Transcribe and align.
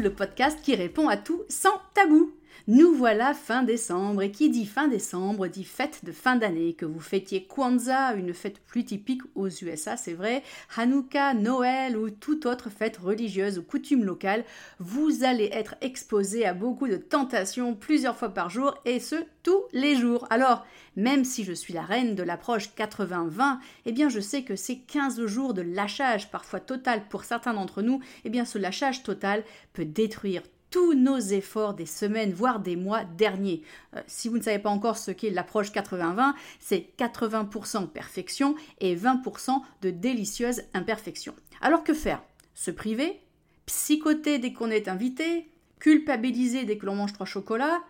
le 0.00 0.12
podcast 0.12 0.58
qui 0.62 0.74
répond 0.74 1.08
à 1.08 1.16
tout 1.16 1.42
sans 1.48 1.80
tabou. 1.94 2.32
Nous 2.72 2.94
voilà 2.94 3.34
fin 3.34 3.64
décembre 3.64 4.22
et 4.22 4.30
qui 4.30 4.48
dit 4.48 4.64
fin 4.64 4.86
décembre 4.86 5.48
dit 5.48 5.64
fête 5.64 6.04
de 6.04 6.12
fin 6.12 6.36
d'année. 6.36 6.74
Que 6.74 6.86
vous 6.86 7.00
fêtiez 7.00 7.42
Kwanzaa, 7.42 8.14
une 8.14 8.32
fête 8.32 8.60
plus 8.60 8.84
typique 8.84 9.22
aux 9.34 9.48
USA, 9.48 9.96
c'est 9.96 10.12
vrai, 10.12 10.44
Hanouka, 10.76 11.34
Noël 11.34 11.96
ou 11.96 12.10
toute 12.10 12.46
autre 12.46 12.70
fête 12.70 12.98
religieuse 12.98 13.58
ou 13.58 13.64
coutume 13.64 14.04
locale, 14.04 14.44
vous 14.78 15.24
allez 15.24 15.50
être 15.52 15.74
exposé 15.80 16.46
à 16.46 16.54
beaucoup 16.54 16.86
de 16.86 16.96
tentations 16.96 17.74
plusieurs 17.74 18.16
fois 18.16 18.28
par 18.28 18.50
jour 18.50 18.78
et 18.84 19.00
ce 19.00 19.16
tous 19.42 19.64
les 19.72 19.96
jours. 19.96 20.28
Alors, 20.30 20.64
même 20.94 21.24
si 21.24 21.42
je 21.42 21.52
suis 21.52 21.74
la 21.74 21.82
reine 21.82 22.14
de 22.14 22.22
l'approche 22.22 22.70
80-20, 22.78 23.58
eh 23.86 23.90
bien 23.90 24.08
je 24.08 24.20
sais 24.20 24.44
que 24.44 24.54
ces 24.54 24.78
15 24.78 25.26
jours 25.26 25.54
de 25.54 25.62
lâchage, 25.62 26.30
parfois 26.30 26.60
total 26.60 27.02
pour 27.08 27.24
certains 27.24 27.54
d'entre 27.54 27.82
nous, 27.82 27.98
eh 28.24 28.30
bien 28.30 28.44
ce 28.44 28.58
lâchage 28.58 29.02
total 29.02 29.42
peut 29.72 29.84
détruire 29.84 30.42
tous 30.70 30.94
nos 30.94 31.18
efforts 31.18 31.74
des 31.74 31.86
semaines, 31.86 32.32
voire 32.32 32.60
des 32.60 32.76
mois 32.76 33.04
derniers. 33.04 33.62
Euh, 33.96 34.02
si 34.06 34.28
vous 34.28 34.38
ne 34.38 34.42
savez 34.42 34.58
pas 34.58 34.70
encore 34.70 34.98
ce 34.98 35.10
qu'est 35.10 35.30
l'approche 35.30 35.72
80-20, 35.72 36.34
c'est 36.58 36.90
80% 36.98 37.88
perfection 37.88 38.54
et 38.80 38.96
20% 38.96 39.60
de 39.82 39.90
délicieuse 39.90 40.62
imperfection. 40.74 41.34
Alors 41.60 41.84
que 41.84 41.94
faire? 41.94 42.22
Se 42.54 42.70
priver? 42.70 43.20
Psychoter 43.66 44.38
dès 44.38 44.52
qu'on 44.52 44.70
est 44.70 44.88
invité? 44.88 45.50
Culpabiliser 45.78 46.64
dès 46.64 46.78
que 46.78 46.86
l'on 46.86 46.96
mange 46.96 47.12
trois 47.12 47.26
chocolats? 47.26 47.82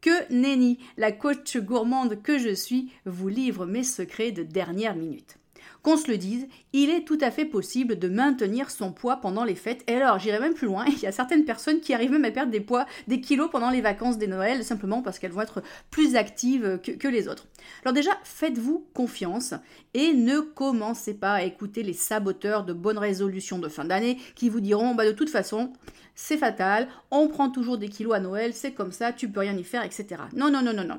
Que 0.00 0.32
nenni, 0.32 0.78
la 0.96 1.12
coach 1.12 1.56
gourmande 1.56 2.22
que 2.22 2.38
je 2.38 2.54
suis, 2.54 2.92
vous 3.06 3.28
livre 3.28 3.66
mes 3.66 3.84
secrets 3.84 4.30
de 4.30 4.42
dernière 4.42 4.94
minute. 4.94 5.38
Qu'on 5.86 5.96
se 5.96 6.10
le 6.10 6.18
dise, 6.18 6.48
il 6.72 6.90
est 6.90 7.04
tout 7.04 7.18
à 7.20 7.30
fait 7.30 7.44
possible 7.44 7.96
de 7.96 8.08
maintenir 8.08 8.72
son 8.72 8.90
poids 8.90 9.18
pendant 9.18 9.44
les 9.44 9.54
fêtes. 9.54 9.84
Et 9.86 9.94
alors, 9.94 10.18
j'irai 10.18 10.40
même 10.40 10.54
plus 10.54 10.66
loin, 10.66 10.84
il 10.88 10.98
y 10.98 11.06
a 11.06 11.12
certaines 11.12 11.44
personnes 11.44 11.78
qui 11.78 11.94
arrivent 11.94 12.10
même 12.10 12.24
à 12.24 12.32
perdre 12.32 12.50
des 12.50 12.58
poids, 12.58 12.86
des 13.06 13.20
kilos 13.20 13.48
pendant 13.52 13.70
les 13.70 13.80
vacances 13.82 14.18
des 14.18 14.26
Noëls, 14.26 14.64
simplement 14.64 15.00
parce 15.00 15.20
qu'elles 15.20 15.30
vont 15.30 15.42
être 15.42 15.62
plus 15.92 16.16
actives 16.16 16.80
que, 16.82 16.90
que 16.90 17.06
les 17.06 17.28
autres. 17.28 17.46
Alors 17.84 17.94
déjà, 17.94 18.10
faites-vous 18.24 18.84
confiance 18.94 19.54
et 19.94 20.12
ne 20.12 20.40
commencez 20.40 21.14
pas 21.14 21.34
à 21.34 21.42
écouter 21.44 21.84
les 21.84 21.92
saboteurs 21.92 22.64
de 22.64 22.72
bonnes 22.72 22.98
résolutions 22.98 23.60
de 23.60 23.68
fin 23.68 23.84
d'année 23.84 24.18
qui 24.34 24.48
vous 24.48 24.60
diront, 24.60 24.96
bah 24.96 25.06
de 25.06 25.12
toute 25.12 25.30
façon, 25.30 25.72
c'est 26.16 26.36
fatal, 26.36 26.88
on 27.12 27.28
prend 27.28 27.48
toujours 27.48 27.78
des 27.78 27.88
kilos 27.88 28.16
à 28.16 28.18
Noël, 28.18 28.54
c'est 28.54 28.72
comme 28.72 28.90
ça, 28.90 29.12
tu 29.12 29.28
peux 29.28 29.38
rien 29.38 29.56
y 29.56 29.62
faire, 29.62 29.84
etc. 29.84 30.20
Non, 30.34 30.50
non, 30.50 30.62
non, 30.62 30.72
non, 30.72 30.84
non. 30.84 30.98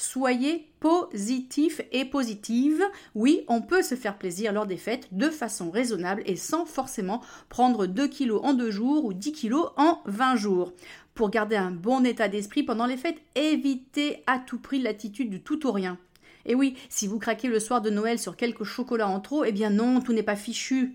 Soyez 0.00 0.68
positif 0.78 1.80
et 1.90 2.04
positive. 2.04 2.84
Oui, 3.16 3.42
on 3.48 3.60
peut 3.60 3.82
se 3.82 3.96
faire 3.96 4.16
plaisir 4.16 4.52
lors 4.52 4.64
des 4.64 4.76
fêtes 4.76 5.08
de 5.10 5.28
façon 5.28 5.72
raisonnable 5.72 6.22
et 6.24 6.36
sans 6.36 6.66
forcément 6.66 7.20
prendre 7.48 7.86
2 7.86 8.06
kilos 8.06 8.40
en 8.44 8.54
2 8.54 8.70
jours 8.70 9.04
ou 9.04 9.12
10 9.12 9.32
kilos 9.32 9.70
en 9.76 10.00
20 10.06 10.36
jours. 10.36 10.72
Pour 11.14 11.30
garder 11.30 11.56
un 11.56 11.72
bon 11.72 12.04
état 12.04 12.28
d'esprit 12.28 12.62
pendant 12.62 12.86
les 12.86 12.96
fêtes, 12.96 13.20
évitez 13.34 14.22
à 14.28 14.38
tout 14.38 14.60
prix 14.60 14.78
l'attitude 14.78 15.30
du 15.30 15.40
tout 15.40 15.66
ou 15.66 15.72
rien. 15.72 15.98
Et 16.46 16.54
oui, 16.54 16.76
si 16.88 17.08
vous 17.08 17.18
craquez 17.18 17.48
le 17.48 17.58
soir 17.58 17.82
de 17.82 17.90
Noël 17.90 18.20
sur 18.20 18.36
quelques 18.36 18.62
chocolats 18.62 19.08
en 19.08 19.18
trop, 19.18 19.42
eh 19.42 19.50
bien 19.50 19.70
non, 19.70 20.00
tout 20.00 20.12
n'est 20.12 20.22
pas 20.22 20.36
fichu 20.36 20.94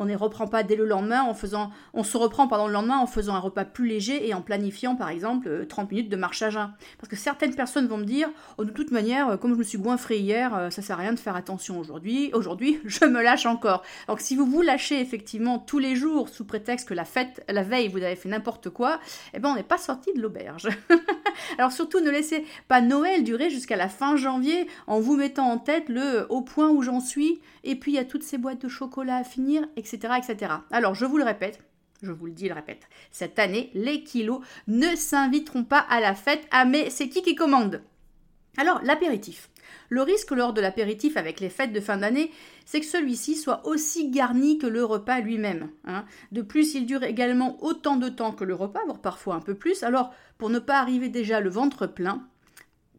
on 0.00 0.06
ne 0.06 0.16
reprend 0.16 0.48
pas 0.48 0.62
dès 0.62 0.76
le 0.76 0.86
lendemain 0.86 1.22
en 1.22 1.34
faisant, 1.34 1.70
on 1.92 2.02
se 2.02 2.16
reprend 2.16 2.48
pendant 2.48 2.66
le 2.66 2.72
lendemain 2.72 2.96
en 2.96 3.06
faisant 3.06 3.34
un 3.34 3.38
repas 3.38 3.66
plus 3.66 3.86
léger 3.86 4.26
et 4.26 4.32
en 4.32 4.40
planifiant 4.40 4.96
par 4.96 5.10
exemple 5.10 5.66
30 5.68 5.84
euh, 5.84 5.88
minutes 5.94 6.08
de 6.08 6.16
marche 6.16 6.40
à 6.40 6.48
jeun. 6.48 6.72
Parce 6.98 7.08
que 7.08 7.16
certaines 7.16 7.54
personnes 7.54 7.86
vont 7.86 7.98
me 7.98 8.04
dire, 8.04 8.30
oh, 8.56 8.64
de 8.64 8.70
toute 8.70 8.92
manière, 8.92 9.28
euh, 9.28 9.36
comme 9.36 9.52
je 9.52 9.58
me 9.58 9.62
suis 9.62 9.76
goinfré 9.76 10.18
hier, 10.18 10.56
euh, 10.56 10.70
ça 10.70 10.80
sert 10.80 10.98
à 10.98 11.02
rien 11.02 11.12
de 11.12 11.18
faire 11.18 11.36
attention 11.36 11.78
aujourd'hui. 11.78 12.30
Aujourd'hui, 12.32 12.80
je 12.86 13.04
me 13.04 13.22
lâche 13.22 13.44
encore. 13.44 13.82
Donc 14.08 14.20
si 14.20 14.36
vous 14.36 14.46
vous 14.46 14.62
lâchez 14.62 15.00
effectivement 15.00 15.58
tous 15.58 15.78
les 15.78 15.94
jours 15.96 16.30
sous 16.30 16.46
prétexte 16.46 16.88
que 16.88 16.94
la 16.94 17.04
fête, 17.04 17.44
la 17.48 17.62
veille, 17.62 17.88
vous 17.88 17.98
avez 18.02 18.16
fait 18.16 18.30
n'importe 18.30 18.70
quoi, 18.70 19.00
eh 19.34 19.38
ben 19.38 19.50
on 19.50 19.54
n'est 19.54 19.62
pas 19.62 19.78
sorti 19.78 20.14
de 20.14 20.22
l'auberge. 20.22 20.70
Alors 21.58 21.72
surtout, 21.72 22.00
ne 22.00 22.10
laissez 22.10 22.46
pas 22.68 22.80
Noël 22.80 23.22
durer 23.22 23.50
jusqu'à 23.50 23.76
la 23.76 23.90
fin 23.90 24.16
janvier 24.16 24.66
en 24.86 24.98
vous 24.98 25.16
mettant 25.16 25.50
en 25.50 25.58
tête 25.58 25.90
le 25.90 26.26
au 26.30 26.40
point 26.40 26.70
où 26.70 26.80
j'en 26.80 27.00
suis, 27.00 27.40
et 27.64 27.76
puis 27.76 27.92
il 27.92 27.94
y 27.96 27.98
a 27.98 28.04
toutes 28.04 28.22
ces 28.22 28.38
boîtes 28.38 28.62
de 28.62 28.68
chocolat 28.68 29.16
à 29.16 29.24
finir, 29.24 29.66
etc., 29.76 30.14
etc. 30.18 30.52
Alors 30.70 30.94
je 30.94 31.04
vous 31.04 31.18
le 31.18 31.24
répète, 31.24 31.60
je 32.02 32.12
vous 32.12 32.26
le 32.26 32.32
dis, 32.32 32.48
le 32.48 32.54
répète, 32.54 32.88
cette 33.10 33.38
année, 33.38 33.70
les 33.74 34.02
kilos 34.02 34.40
ne 34.68 34.94
s'inviteront 34.96 35.64
pas 35.64 35.80
à 35.80 36.00
la 36.00 36.14
fête. 36.14 36.46
Ah 36.50 36.64
mais 36.64 36.90
c'est 36.90 37.08
qui 37.08 37.22
qui 37.22 37.34
commande? 37.34 37.82
Alors, 38.56 38.80
l'apéritif. 38.82 39.48
Le 39.88 40.02
risque 40.02 40.32
lors 40.32 40.52
de 40.52 40.60
l'apéritif 40.60 41.16
avec 41.16 41.40
les 41.40 41.50
fêtes 41.50 41.72
de 41.72 41.80
fin 41.80 41.96
d'année, 41.96 42.30
c'est 42.64 42.80
que 42.80 42.86
celui-ci 42.86 43.36
soit 43.36 43.66
aussi 43.66 44.10
garni 44.10 44.58
que 44.58 44.66
le 44.66 44.84
repas 44.84 45.20
lui-même. 45.20 45.70
Hein. 45.84 46.04
De 46.32 46.42
plus, 46.42 46.74
il 46.74 46.86
dure 46.86 47.02
également 47.04 47.62
autant 47.62 47.96
de 47.96 48.08
temps 48.08 48.32
que 48.32 48.44
le 48.44 48.54
repas, 48.54 48.84
voire 48.84 49.00
parfois 49.00 49.34
un 49.36 49.40
peu 49.40 49.54
plus. 49.54 49.82
Alors, 49.82 50.12
pour 50.38 50.50
ne 50.50 50.58
pas 50.58 50.80
arriver 50.80 51.08
déjà 51.08 51.40
le 51.40 51.50
ventre 51.50 51.86
plein, 51.86 52.26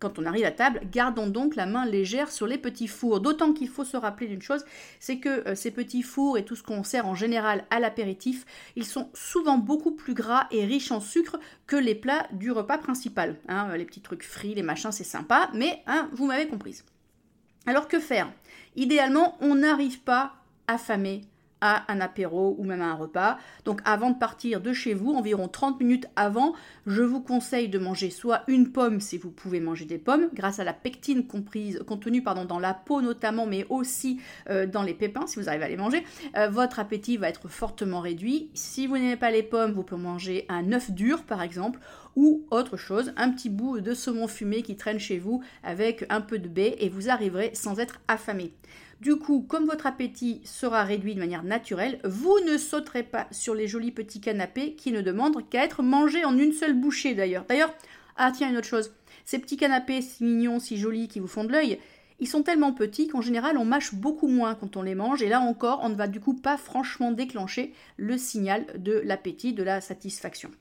quand 0.01 0.19
on 0.19 0.25
arrive 0.25 0.45
à 0.45 0.51
table, 0.51 0.81
gardons 0.91 1.27
donc 1.27 1.55
la 1.55 1.65
main 1.65 1.85
légère 1.85 2.31
sur 2.31 2.47
les 2.47 2.57
petits 2.57 2.87
fours. 2.87 3.21
D'autant 3.21 3.53
qu'il 3.53 3.69
faut 3.69 3.85
se 3.85 3.95
rappeler 3.95 4.27
d'une 4.27 4.41
chose, 4.41 4.65
c'est 4.99 5.19
que 5.19 5.47
euh, 5.47 5.55
ces 5.55 5.71
petits 5.71 6.01
fours 6.01 6.37
et 6.37 6.43
tout 6.43 6.55
ce 6.55 6.63
qu'on 6.63 6.83
sert 6.83 7.05
en 7.05 7.15
général 7.15 7.65
à 7.69 7.79
l'apéritif, 7.79 8.45
ils 8.75 8.85
sont 8.85 9.09
souvent 9.13 9.57
beaucoup 9.57 9.91
plus 9.91 10.15
gras 10.15 10.47
et 10.51 10.65
riches 10.65 10.91
en 10.91 10.99
sucre 10.99 11.39
que 11.67 11.75
les 11.75 11.95
plats 11.95 12.27
du 12.33 12.51
repas 12.51 12.79
principal. 12.79 13.37
Hein. 13.47 13.77
les 13.77 13.85
petits 13.85 14.01
trucs 14.01 14.23
frits, 14.23 14.55
les 14.55 14.63
machins, 14.63 14.91
c'est 14.91 15.03
sympa, 15.03 15.49
mais 15.53 15.83
hein, 15.85 16.09
vous 16.13 16.25
m'avez 16.25 16.47
comprise. 16.47 16.83
Alors 17.67 17.87
que 17.87 17.99
faire? 17.99 18.31
Idéalement, 18.75 19.37
on 19.39 19.55
n'arrive 19.55 20.01
pas 20.01 20.33
affamé 20.67 21.21
à 21.61 21.91
un 21.91 22.01
apéro 22.01 22.55
ou 22.57 22.63
même 22.63 22.81
à 22.81 22.91
un 22.91 22.95
repas. 22.95 23.37
Donc 23.65 23.81
avant 23.85 24.09
de 24.09 24.17
partir 24.17 24.61
de 24.61 24.73
chez 24.73 24.93
vous, 24.93 25.13
environ 25.13 25.47
30 25.47 25.79
minutes 25.79 26.07
avant, 26.15 26.53
je 26.87 27.01
vous 27.01 27.21
conseille 27.21 27.69
de 27.69 27.79
manger 27.79 28.09
soit 28.09 28.43
une 28.47 28.71
pomme 28.71 28.99
si 28.99 29.17
vous 29.17 29.31
pouvez 29.31 29.59
manger 29.59 29.85
des 29.85 29.97
pommes, 29.97 30.29
grâce 30.33 30.59
à 30.59 30.63
la 30.63 30.73
pectine 30.73 31.25
comprise, 31.25 31.83
contenue 31.87 32.23
pardon, 32.23 32.45
dans 32.45 32.59
la 32.59 32.73
peau 32.73 33.01
notamment, 33.01 33.45
mais 33.45 33.65
aussi 33.69 34.19
euh, 34.49 34.65
dans 34.65 34.83
les 34.83 34.93
pépins 34.93 35.27
si 35.27 35.39
vous 35.39 35.47
arrivez 35.47 35.65
à 35.65 35.69
les 35.69 35.77
manger. 35.77 36.03
Euh, 36.35 36.49
votre 36.49 36.79
appétit 36.79 37.17
va 37.17 37.29
être 37.29 37.47
fortement 37.47 37.99
réduit. 37.99 38.49
Si 38.53 38.87
vous 38.87 38.97
n'aimez 38.97 39.17
pas 39.17 39.31
les 39.31 39.43
pommes, 39.43 39.71
vous 39.71 39.83
pouvez 39.83 40.01
manger 40.01 40.45
un 40.49 40.71
œuf 40.73 40.91
dur 40.91 41.23
par 41.23 41.41
exemple, 41.41 41.79
ou 42.15 42.45
autre 42.51 42.77
chose, 42.77 43.13
un 43.15 43.29
petit 43.29 43.49
bout 43.49 43.79
de 43.79 43.93
saumon 43.93 44.27
fumé 44.27 44.63
qui 44.63 44.75
traîne 44.75 44.99
chez 44.99 45.17
vous 45.17 45.41
avec 45.63 46.05
un 46.09 46.21
peu 46.21 46.39
de 46.39 46.47
baie 46.47 46.75
et 46.79 46.89
vous 46.89 47.09
arriverez 47.09 47.51
sans 47.53 47.79
être 47.79 48.01
affamé. 48.07 48.53
Du 49.01 49.15
coup, 49.15 49.41
comme 49.41 49.65
votre 49.65 49.87
appétit 49.87 50.41
sera 50.45 50.83
réduit 50.83 51.15
de 51.15 51.19
manière 51.19 51.41
naturelle, 51.41 51.99
vous 52.03 52.37
ne 52.45 52.55
sauterez 52.59 53.01
pas 53.01 53.27
sur 53.31 53.55
les 53.55 53.67
jolis 53.67 53.91
petits 53.91 54.21
canapés 54.21 54.75
qui 54.75 54.91
ne 54.91 55.01
demandent 55.01 55.49
qu'à 55.49 55.65
être 55.65 55.81
mangés 55.81 56.23
en 56.23 56.37
une 56.37 56.53
seule 56.53 56.79
bouchée 56.79 57.15
d'ailleurs. 57.15 57.45
D'ailleurs, 57.49 57.73
ah 58.15 58.31
tiens, 58.31 58.51
une 58.51 58.57
autre 58.57 58.67
chose, 58.67 58.93
ces 59.25 59.39
petits 59.39 59.57
canapés 59.57 60.03
si 60.03 60.23
mignons, 60.23 60.59
si 60.59 60.77
jolis 60.77 61.07
qui 61.07 61.19
vous 61.19 61.25
font 61.25 61.43
de 61.43 61.51
l'œil, 61.51 61.79
ils 62.19 62.27
sont 62.27 62.43
tellement 62.43 62.73
petits 62.73 63.07
qu'en 63.07 63.21
général 63.21 63.57
on 63.57 63.65
mâche 63.65 63.95
beaucoup 63.95 64.27
moins 64.27 64.53
quand 64.53 64.77
on 64.77 64.83
les 64.83 64.93
mange 64.93 65.23
et 65.23 65.29
là 65.29 65.41
encore 65.41 65.79
on 65.81 65.89
ne 65.89 65.95
va 65.95 66.07
du 66.07 66.19
coup 66.19 66.35
pas 66.35 66.55
franchement 66.55 67.11
déclencher 67.11 67.73
le 67.97 68.19
signal 68.19 68.67
de 68.77 69.01
l'appétit, 69.03 69.53
de 69.53 69.63
la 69.63 69.81
satisfaction. 69.81 70.51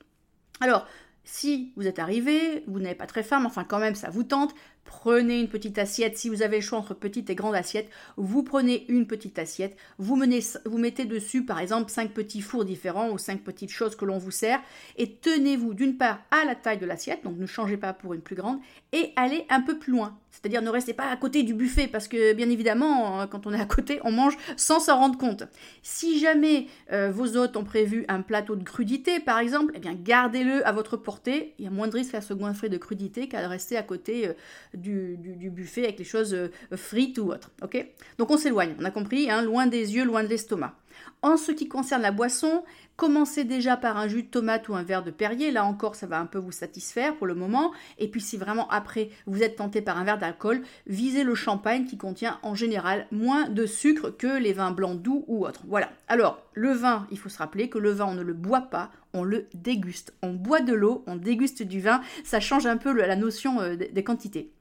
Alors, 0.61 0.87
si 1.23 1.73
vous 1.75 1.85
êtes 1.85 1.99
arrivé, 1.99 2.63
vous 2.65 2.79
n'avez 2.79 2.95
pas 2.95 3.05
très 3.05 3.21
faim, 3.21 3.43
enfin 3.45 3.63
quand 3.63 3.77
même 3.77 3.93
ça 3.93 4.09
vous 4.09 4.23
tente, 4.23 4.55
prenez 4.83 5.39
une 5.39 5.47
petite 5.47 5.77
assiette. 5.77 6.17
Si 6.17 6.29
vous 6.29 6.41
avez 6.41 6.57
le 6.57 6.61
choix 6.61 6.77
entre 6.77 6.93
petite 6.93 7.29
et 7.29 7.35
grande 7.35 7.55
assiette, 7.55 7.89
vous 8.17 8.43
prenez 8.43 8.85
une 8.89 9.07
petite 9.07 9.39
assiette, 9.39 9.75
vous, 9.97 10.15
mettez 10.15 11.05
dessus 11.05 11.43
par 11.45 11.59
exemple 11.59 11.89
cinq 11.91 12.11
petits 12.11 12.41
fours 12.41 12.65
différents 12.65 13.09
ou 13.09 13.17
cinq 13.17 13.41
petites 13.41 13.71
choses 13.71 13.95
que 13.95 14.05
l'on 14.05 14.17
vous 14.17 14.31
sert 14.31 14.59
et 14.97 15.15
tenez-vous 15.15 15.73
d'une 15.73 15.97
part 15.97 16.19
à 16.31 16.45
la 16.45 16.55
taille 16.55 16.77
de 16.77 16.85
l'assiette, 16.85 17.23
donc 17.23 17.37
ne 17.37 17.45
changez 17.45 17.77
pas 17.77 17.93
pour 17.93 18.13
une 18.13 18.21
plus 18.21 18.35
grande, 18.35 18.59
et 18.91 19.11
allez 19.15 19.45
un 19.49 19.61
peu 19.61 19.79
plus 19.79 19.91
loin. 19.91 20.17
C'est-à-dire 20.29 20.61
ne 20.61 20.69
restez 20.69 20.93
pas 20.93 21.09
à 21.09 21.17
côté 21.17 21.43
du 21.43 21.53
buffet 21.53 21.87
parce 21.87 22.07
que 22.07 22.33
bien 22.33 22.49
évidemment 22.49 23.21
euh, 23.21 23.27
quand 23.27 23.47
on 23.47 23.53
est 23.53 23.59
à 23.59 23.65
côté 23.65 23.99
on 24.03 24.11
mange 24.11 24.37
sans 24.55 24.79
s'en 24.79 24.97
rendre 24.97 25.17
compte. 25.17 25.43
Si 25.81 26.19
jamais 26.19 26.67
euh, 26.91 27.11
vos 27.11 27.35
hôtes 27.37 27.57
ont 27.57 27.65
prévu 27.65 28.05
un 28.07 28.21
plateau 28.21 28.55
de 28.55 28.63
crudité 28.63 29.19
par 29.19 29.39
exemple, 29.39 29.73
eh 29.75 29.79
bien 29.79 29.93
gardez-le 29.93 30.65
à 30.65 30.71
votre 30.71 30.95
portée. 30.95 31.53
Il 31.59 31.65
y 31.65 31.67
a 31.67 31.71
moins 31.71 31.87
de 31.87 31.95
risque 31.95 32.15
à 32.15 32.21
se 32.21 32.33
goinfrer 32.33 32.69
de 32.69 32.77
crudité 32.77 33.27
qu'à 33.27 33.47
rester 33.47 33.75
à 33.75 33.83
côté 33.83 34.31
euh, 34.75 35.15
du, 35.17 35.49
buffet 35.49 35.83
avec 35.83 35.99
les 35.99 36.05
choses 36.05 36.35
frites 36.75 37.17
ou 37.17 37.31
autres. 37.31 37.51
Donc 38.17 38.31
on 38.31 38.37
s'éloigne, 38.37 38.75
on 38.79 38.85
a 38.85 38.91
compris, 38.91 39.29
hein, 39.29 39.41
loin 39.41 39.67
des 39.67 39.95
yeux, 39.95 40.05
loin 40.05 40.23
de 40.23 40.29
l'estomac. 40.29 40.75
En 41.21 41.37
ce 41.37 41.51
qui 41.51 41.67
concerne 41.67 42.01
la 42.01 42.11
boisson, 42.11 42.63
commencez 42.95 43.43
déjà 43.43 43.77
par 43.77 43.97
un 43.97 44.07
jus 44.07 44.23
de 44.23 44.27
tomate 44.27 44.69
ou 44.69 44.75
un 44.75 44.83
verre 44.83 45.03
de 45.03 45.11
Perrier. 45.11 45.51
Là 45.51 45.65
encore, 45.65 45.95
ça 45.95 46.07
va 46.07 46.19
un 46.19 46.25
peu 46.25 46.39
vous 46.39 46.51
satisfaire 46.51 47.15
pour 47.15 47.27
le 47.27 47.35
moment. 47.35 47.71
Et 47.99 48.07
puis, 48.07 48.21
si 48.21 48.37
vraiment 48.37 48.67
après 48.69 49.09
vous 49.25 49.43
êtes 49.43 49.57
tenté 49.57 49.81
par 49.81 49.97
un 49.97 50.03
verre 50.03 50.17
d'alcool, 50.17 50.61
visez 50.87 51.23
le 51.23 51.35
champagne 51.35 51.85
qui 51.85 51.97
contient 51.97 52.39
en 52.43 52.55
général 52.55 53.07
moins 53.11 53.49
de 53.49 53.65
sucre 53.65 54.09
que 54.09 54.39
les 54.39 54.53
vins 54.53 54.71
blancs 54.71 55.01
doux 55.01 55.25
ou 55.27 55.45
autres. 55.45 55.61
Voilà. 55.67 55.91
Alors, 56.07 56.41
le 56.53 56.71
vin, 56.71 57.07
il 57.11 57.19
faut 57.19 57.29
se 57.29 57.37
rappeler 57.37 57.69
que 57.69 57.77
le 57.77 57.91
vin, 57.91 58.05
on 58.05 58.15
ne 58.15 58.23
le 58.23 58.33
boit 58.33 58.61
pas, 58.61 58.91
on 59.13 59.23
le 59.23 59.47
déguste. 59.53 60.13
On 60.21 60.33
boit 60.33 60.61
de 60.61 60.73
l'eau, 60.73 61.03
on 61.07 61.15
déguste 61.15 61.63
du 61.63 61.81
vin. 61.81 62.01
Ça 62.23 62.39
change 62.39 62.65
un 62.65 62.77
peu 62.77 62.91
la 62.93 63.15
notion 63.15 63.61
euh, 63.61 63.75
des 63.75 64.03
quantités. 64.03 64.51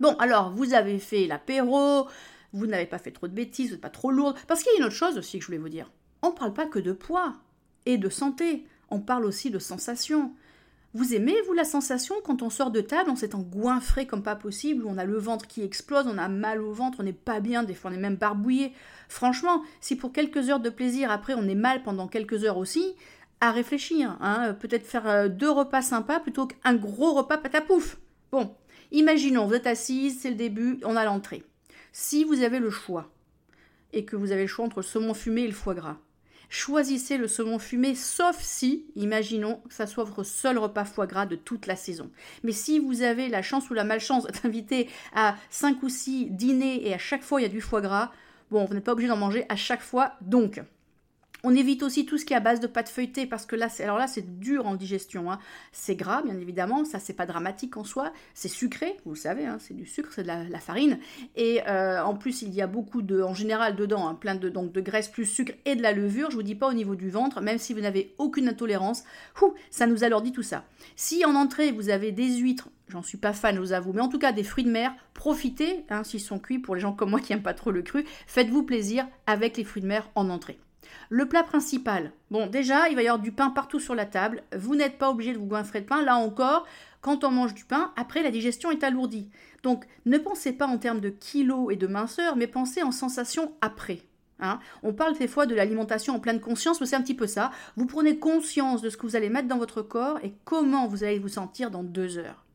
Bon, 0.00 0.16
alors, 0.18 0.50
vous 0.50 0.72
avez 0.72 0.98
fait 0.98 1.26
l'apéro, 1.26 2.08
vous 2.52 2.66
n'avez 2.66 2.86
pas 2.86 2.98
fait 2.98 3.10
trop 3.10 3.28
de 3.28 3.34
bêtises, 3.34 3.68
vous 3.68 3.74
n'êtes 3.74 3.82
pas 3.82 3.90
trop 3.90 4.10
lourde. 4.10 4.36
Parce 4.48 4.62
qu'il 4.62 4.72
y 4.72 4.76
a 4.76 4.78
une 4.78 4.84
autre 4.86 4.94
chose 4.94 5.18
aussi 5.18 5.38
que 5.38 5.42
je 5.42 5.46
voulais 5.46 5.58
vous 5.58 5.68
dire. 5.68 5.90
on 6.22 6.30
ne 6.30 6.34
parle 6.34 6.54
pas 6.54 6.66
que 6.66 6.78
de 6.78 6.92
poids 6.92 7.34
et 7.86 7.98
de 7.98 8.08
santé, 8.08 8.64
on 8.90 9.00
parle 9.00 9.24
aussi 9.24 9.50
de 9.50 9.58
sensation. 9.58 10.32
Vous 10.92 11.14
aimez, 11.14 11.36
vous, 11.46 11.52
la 11.52 11.64
sensation 11.64 12.16
quand 12.24 12.42
on 12.42 12.50
sort 12.50 12.72
de 12.72 12.80
table, 12.80 13.10
on 13.10 13.16
s'est 13.16 13.34
engouinfré 13.34 14.06
comme 14.06 14.24
pas 14.24 14.34
possible, 14.34 14.84
on 14.86 14.98
a 14.98 15.04
le 15.04 15.18
ventre 15.18 15.46
qui 15.46 15.62
explose, 15.62 16.06
on 16.08 16.18
a 16.18 16.28
mal 16.28 16.60
au 16.60 16.72
ventre, 16.72 16.98
on 17.00 17.04
n'est 17.04 17.12
pas 17.12 17.38
bien, 17.38 17.62
des 17.62 17.74
fois 17.74 17.92
on 17.92 17.94
est 17.94 17.98
même 17.98 18.16
barbouillé. 18.16 18.72
Franchement, 19.08 19.62
si 19.80 19.94
pour 19.94 20.12
quelques 20.12 20.50
heures 20.50 20.58
de 20.58 20.70
plaisir, 20.70 21.12
après 21.12 21.34
on 21.34 21.46
est 21.46 21.54
mal 21.54 21.84
pendant 21.84 22.08
quelques 22.08 22.44
heures 22.44 22.58
aussi, 22.58 22.96
à 23.40 23.52
réfléchir. 23.52 24.16
Hein, 24.20 24.54
Peut-être 24.54 24.84
faire 24.84 25.06
euh, 25.06 25.28
deux 25.28 25.50
repas 25.50 25.82
sympas 25.82 26.20
plutôt 26.20 26.46
qu'un 26.46 26.74
gros 26.74 27.14
repas 27.14 27.38
patapouf. 27.38 27.98
Bon, 28.32 28.52
imaginons, 28.92 29.46
vous 29.46 29.54
êtes 29.54 29.66
assise, 29.66 30.20
c'est 30.20 30.30
le 30.30 30.36
début, 30.36 30.78
on 30.84 30.96
a 30.96 31.04
l'entrée. 31.04 31.44
Si 31.92 32.24
vous 32.24 32.42
avez 32.42 32.58
le 32.58 32.70
choix, 32.70 33.10
et 33.92 34.04
que 34.04 34.16
vous 34.16 34.32
avez 34.32 34.42
le 34.42 34.48
choix 34.48 34.64
entre 34.64 34.78
le 34.78 34.84
saumon 34.84 35.14
fumé 35.14 35.42
et 35.42 35.46
le 35.46 35.52
foie 35.52 35.74
gras, 35.74 35.98
choisissez 36.48 37.16
le 37.16 37.28
saumon 37.28 37.58
fumé, 37.58 37.94
sauf 37.94 38.40
si, 38.40 38.86
imaginons, 38.96 39.56
que 39.68 39.74
ça 39.74 39.86
soit 39.86 40.04
votre 40.04 40.22
seul 40.22 40.58
repas 40.58 40.84
foie 40.84 41.06
gras 41.06 41.26
de 41.26 41.36
toute 41.36 41.66
la 41.66 41.76
saison. 41.76 42.10
Mais 42.42 42.52
si 42.52 42.78
vous 42.78 43.02
avez 43.02 43.28
la 43.28 43.42
chance 43.42 43.70
ou 43.70 43.74
la 43.74 43.84
malchance 43.84 44.24
d'être 44.26 44.46
invité 44.46 44.88
à 45.14 45.36
5 45.50 45.82
ou 45.82 45.88
6 45.88 46.26
dîners 46.30 46.86
et 46.86 46.94
à 46.94 46.98
chaque 46.98 47.22
fois 47.22 47.40
il 47.40 47.44
y 47.44 47.46
a 47.46 47.50
du 47.50 47.60
foie 47.60 47.80
gras, 47.80 48.12
bon, 48.50 48.64
vous 48.64 48.74
n'êtes 48.74 48.84
pas 48.84 48.92
obligé 48.92 49.08
d'en 49.08 49.16
manger 49.16 49.46
à 49.48 49.56
chaque 49.56 49.82
fois, 49.82 50.14
donc 50.20 50.60
on 51.44 51.54
évite 51.54 51.82
aussi 51.82 52.06
tout 52.06 52.18
ce 52.18 52.24
qui 52.24 52.32
est 52.32 52.36
à 52.36 52.40
base 52.40 52.60
de 52.60 52.66
pâte 52.66 52.88
feuilletée 52.88 53.26
parce 53.26 53.46
que 53.46 53.56
là, 53.56 53.68
alors 53.80 53.98
là, 53.98 54.06
c'est 54.06 54.38
dur 54.38 54.66
en 54.66 54.74
digestion. 54.74 55.30
Hein. 55.30 55.38
C'est 55.72 55.96
gras, 55.96 56.22
bien 56.22 56.38
évidemment, 56.38 56.84
ça 56.84 56.98
c'est 56.98 57.12
pas 57.12 57.26
dramatique 57.26 57.76
en 57.76 57.84
soi. 57.84 58.12
C'est 58.34 58.48
sucré, 58.48 58.96
vous 59.04 59.12
le 59.12 59.18
savez, 59.18 59.46
hein, 59.46 59.58
c'est 59.60 59.74
du 59.74 59.86
sucre, 59.86 60.10
c'est 60.12 60.22
de 60.22 60.28
la, 60.28 60.60
farine. 60.60 60.98
Et 61.36 61.60
euh, 61.66 62.02
en 62.02 62.14
plus, 62.14 62.42
il 62.42 62.54
y 62.54 62.60
a 62.60 62.66
beaucoup 62.66 63.02
de, 63.02 63.22
en 63.22 63.34
général, 63.34 63.76
dedans, 63.76 64.08
hein, 64.08 64.14
plein 64.14 64.34
de 64.34 64.48
donc 64.48 64.72
de 64.72 64.80
graisse 64.80 65.08
plus 65.08 65.26
sucre 65.26 65.52
et 65.64 65.76
de 65.76 65.82
la 65.82 65.92
levure. 65.92 66.30
Je 66.30 66.36
vous 66.36 66.42
dis 66.42 66.54
pas 66.54 66.68
au 66.68 66.74
niveau 66.74 66.94
du 66.94 67.10
ventre, 67.10 67.40
même 67.40 67.58
si 67.58 67.72
vous 67.72 67.80
n'avez 67.80 68.14
aucune 68.18 68.48
intolérance, 68.48 69.04
ça 69.70 69.86
nous 69.86 70.04
alourdit 70.04 70.32
tout 70.32 70.42
ça. 70.42 70.64
Si 70.96 71.24
en 71.24 71.34
entrée 71.34 71.72
vous 71.72 71.88
avez 71.88 72.12
des 72.12 72.36
huîtres, 72.36 72.68
J'en 72.90 73.02
suis 73.02 73.18
pas 73.18 73.32
fan, 73.32 73.54
je 73.54 73.60
vous 73.60 73.72
avoue. 73.72 73.92
Mais 73.92 74.00
en 74.00 74.08
tout 74.08 74.18
cas, 74.18 74.32
des 74.32 74.42
fruits 74.42 74.64
de 74.64 74.70
mer, 74.70 74.92
profitez, 75.14 75.84
s'ils 76.02 76.20
sont 76.20 76.40
cuits, 76.40 76.58
pour 76.58 76.74
les 76.74 76.80
gens 76.80 76.92
comme 76.92 77.10
moi 77.10 77.20
qui 77.20 77.32
n'aiment 77.32 77.42
pas 77.42 77.54
trop 77.54 77.70
le 77.70 77.82
cru, 77.82 78.04
faites-vous 78.26 78.64
plaisir 78.64 79.06
avec 79.28 79.56
les 79.56 79.64
fruits 79.64 79.82
de 79.82 79.86
mer 79.86 80.10
en 80.16 80.28
entrée. 80.28 80.58
Le 81.08 81.26
plat 81.26 81.42
principal. 81.42 82.12
Bon, 82.30 82.46
déjà, 82.46 82.88
il 82.88 82.96
va 82.96 83.02
y 83.02 83.08
avoir 83.08 83.22
du 83.22 83.32
pain 83.32 83.50
partout 83.50 83.80
sur 83.80 83.94
la 83.94 84.06
table. 84.06 84.42
Vous 84.56 84.74
n'êtes 84.74 84.98
pas 84.98 85.10
obligé 85.10 85.32
de 85.32 85.38
vous 85.38 85.46
goinfrer 85.46 85.80
de 85.80 85.86
pain. 85.86 86.02
Là 86.02 86.16
encore, 86.16 86.66
quand 87.00 87.24
on 87.24 87.30
mange 87.30 87.54
du 87.54 87.64
pain, 87.64 87.92
après, 87.96 88.22
la 88.22 88.30
digestion 88.30 88.70
est 88.70 88.84
alourdie. 88.84 89.30
Donc, 89.62 89.84
ne 90.06 90.18
pensez 90.18 90.52
pas 90.52 90.66
en 90.66 90.78
termes 90.78 91.00
de 91.00 91.10
kilos 91.10 91.72
et 91.72 91.76
de 91.76 91.86
minceur, 91.86 92.36
mais 92.36 92.46
pensez 92.46 92.82
en 92.82 92.92
sensation 92.92 93.52
après. 93.60 94.02
Hein. 94.42 94.58
on 94.82 94.94
parle 94.94 95.18
des 95.18 95.28
fois 95.28 95.44
de 95.44 95.54
l'alimentation 95.54 96.14
en 96.14 96.18
pleine 96.18 96.40
conscience, 96.40 96.80
mais 96.80 96.86
c'est 96.86 96.96
un 96.96 97.02
petit 97.02 97.14
peu 97.14 97.26
ça. 97.26 97.50
Vous 97.76 97.84
prenez 97.84 98.18
conscience 98.18 98.80
de 98.80 98.88
ce 98.88 98.96
que 98.96 99.02
vous 99.02 99.14
allez 99.14 99.28
mettre 99.28 99.48
dans 99.48 99.58
votre 99.58 99.82
corps 99.82 100.18
et 100.22 100.32
comment 100.44 100.86
vous 100.86 101.04
allez 101.04 101.18
vous 101.18 101.28
sentir 101.28 101.70
dans 101.70 101.82
deux 101.82 102.16
heures. 102.16 102.46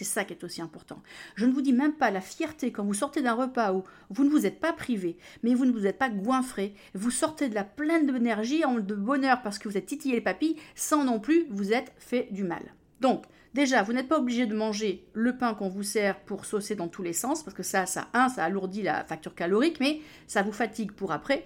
C'est 0.00 0.06
ça 0.06 0.24
qui 0.24 0.32
est 0.32 0.44
aussi 0.44 0.62
important. 0.62 1.02
Je 1.34 1.44
ne 1.44 1.52
vous 1.52 1.60
dis 1.60 1.74
même 1.74 1.92
pas 1.92 2.10
la 2.10 2.22
fierté 2.22 2.72
quand 2.72 2.82
vous 2.82 2.94
sortez 2.94 3.20
d'un 3.20 3.34
repas 3.34 3.74
où 3.74 3.84
vous 4.08 4.24
ne 4.24 4.30
vous 4.30 4.46
êtes 4.46 4.58
pas 4.58 4.72
privé, 4.72 5.18
mais 5.42 5.52
vous 5.52 5.66
ne 5.66 5.72
vous 5.72 5.86
êtes 5.86 5.98
pas 5.98 6.08
goinfré, 6.08 6.74
vous 6.94 7.10
sortez 7.10 7.50
de 7.50 7.54
la 7.54 7.64
pleine 7.64 8.06
d'énergie, 8.06 8.62
de 8.62 8.94
bonheur 8.94 9.42
parce 9.42 9.58
que 9.58 9.68
vous 9.68 9.76
êtes 9.76 9.84
titillé 9.84 10.14
les 10.14 10.22
papilles, 10.22 10.56
sans 10.74 11.04
non 11.04 11.20
plus 11.20 11.44
vous 11.50 11.74
être 11.74 11.92
fait 11.98 12.28
du 12.30 12.44
mal. 12.44 12.62
Donc, 13.02 13.26
déjà, 13.52 13.82
vous 13.82 13.92
n'êtes 13.92 14.08
pas 14.08 14.18
obligé 14.18 14.46
de 14.46 14.54
manger 14.54 15.04
le 15.12 15.36
pain 15.36 15.52
qu'on 15.52 15.68
vous 15.68 15.82
sert 15.82 16.18
pour 16.20 16.46
saucer 16.46 16.76
dans 16.76 16.88
tous 16.88 17.02
les 17.02 17.12
sens, 17.12 17.42
parce 17.42 17.54
que 17.54 17.62
ça, 17.62 17.84
ça, 17.84 18.08
un, 18.14 18.30
ça 18.30 18.42
alourdit 18.42 18.80
la 18.80 19.04
facture 19.04 19.34
calorique, 19.34 19.80
mais 19.80 20.00
ça 20.26 20.40
vous 20.40 20.52
fatigue 20.52 20.92
pour 20.92 21.12
après 21.12 21.44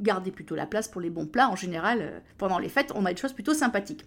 gardez 0.00 0.30
plutôt 0.30 0.54
la 0.54 0.66
place 0.66 0.88
pour 0.88 1.00
les 1.00 1.10
bons 1.10 1.26
plats. 1.26 1.48
En 1.48 1.56
général, 1.56 1.98
euh, 2.00 2.18
pendant 2.38 2.58
les 2.58 2.68
fêtes, 2.68 2.92
on 2.94 3.04
a 3.04 3.12
des 3.12 3.20
choses 3.20 3.32
plutôt 3.32 3.54
sympathiques. 3.54 4.04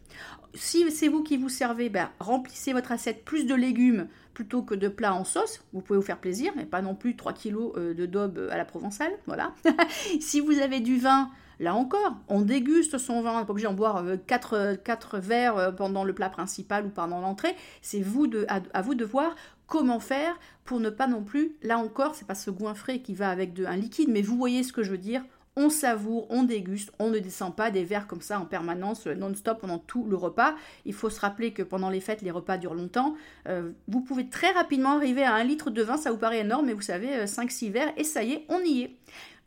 Si 0.53 0.89
c'est 0.91 1.07
vous 1.07 1.23
qui 1.23 1.37
vous 1.37 1.49
servez, 1.49 1.89
ben, 1.89 2.09
remplissez 2.19 2.73
votre 2.73 2.91
assiette 2.91 3.23
plus 3.25 3.45
de 3.45 3.55
légumes 3.55 4.07
plutôt 4.33 4.61
que 4.61 4.75
de 4.75 4.87
plats 4.87 5.13
en 5.13 5.23
sauce. 5.23 5.63
Vous 5.73 5.81
pouvez 5.81 5.97
vous 5.97 6.05
faire 6.05 6.19
plaisir, 6.19 6.51
mais 6.55 6.65
pas 6.65 6.81
non 6.81 6.95
plus 6.95 7.15
3 7.15 7.33
kilos 7.33 7.73
euh, 7.77 7.93
de 7.93 8.05
daube 8.05 8.49
à 8.51 8.57
la 8.57 8.65
provençale. 8.65 9.13
Voilà. 9.27 9.53
si 10.19 10.39
vous 10.39 10.59
avez 10.59 10.79
du 10.79 10.97
vin, 10.97 11.29
Là 11.59 11.73
encore, 11.73 12.17
on 12.27 12.41
déguste 12.41 12.97
son 12.97 13.21
vin, 13.21 13.31
on 13.31 13.39
n'est 13.39 13.45
pas 13.45 13.51
obligé 13.51 13.67
d'en 13.67 13.73
boire 13.73 14.03
4, 14.27 14.53
euh, 14.53 15.19
verres 15.19 15.73
pendant 15.75 16.03
le 16.03 16.13
plat 16.13 16.29
principal 16.29 16.85
ou 16.85 16.89
pendant 16.89 17.21
l'entrée. 17.21 17.55
C'est 17.81 18.01
vous 18.01 18.27
de, 18.27 18.45
à, 18.49 18.81
vous 18.81 18.95
de 18.95 19.05
voir 19.05 19.35
comment 19.67 19.99
faire 19.99 20.37
pour 20.65 20.79
ne 20.79 20.89
pas 20.89 21.07
non 21.07 21.23
plus, 21.23 21.55
là 21.61 21.77
encore, 21.77 22.15
c'est 22.15 22.27
pas 22.27 22.35
ce 22.35 22.49
goinfré 22.51 23.01
qui 23.01 23.13
va 23.13 23.29
avec 23.29 23.59
un 23.59 23.75
liquide, 23.75 24.09
mais 24.09 24.21
vous 24.21 24.35
voyez 24.35 24.63
ce 24.63 24.73
que 24.73 24.83
je 24.83 24.91
veux 24.91 24.97
dire, 24.97 25.23
on 25.55 25.69
savoure, 25.69 26.27
on 26.29 26.43
déguste, 26.43 26.91
on 26.99 27.09
ne 27.09 27.19
descend 27.19 27.55
pas 27.55 27.71
des 27.71 27.83
verres 27.83 28.07
comme 28.07 28.21
ça 28.21 28.39
en 28.39 28.45
permanence, 28.45 29.07
euh, 29.07 29.15
non-stop 29.15 29.59
pendant 29.61 29.79
tout 29.79 30.05
le 30.05 30.15
repas. 30.15 30.55
Il 30.85 30.93
faut 30.93 31.09
se 31.09 31.19
rappeler 31.19 31.53
que 31.53 31.63
pendant 31.63 31.89
les 31.89 32.01
fêtes, 32.01 32.21
les 32.21 32.31
repas 32.31 32.57
durent 32.57 32.73
longtemps. 32.73 33.15
Euh, 33.47 33.71
vous 33.87 34.01
pouvez 34.01 34.29
très 34.29 34.51
rapidement 34.51 34.91
arriver 34.91 35.23
à 35.23 35.33
un 35.33 35.43
litre 35.43 35.69
de 35.69 35.81
vin, 35.81 35.97
ça 35.97 36.11
vous 36.11 36.17
paraît 36.17 36.39
énorme, 36.39 36.65
mais 36.67 36.73
vous 36.73 36.81
savez, 36.81 37.25
5-6 37.25 37.67
euh, 37.67 37.71
verres, 37.71 37.93
et 37.97 38.03
ça 38.03 38.23
y 38.23 38.33
est, 38.33 38.45
on 38.49 38.59
y 38.59 38.81
est. 38.81 38.97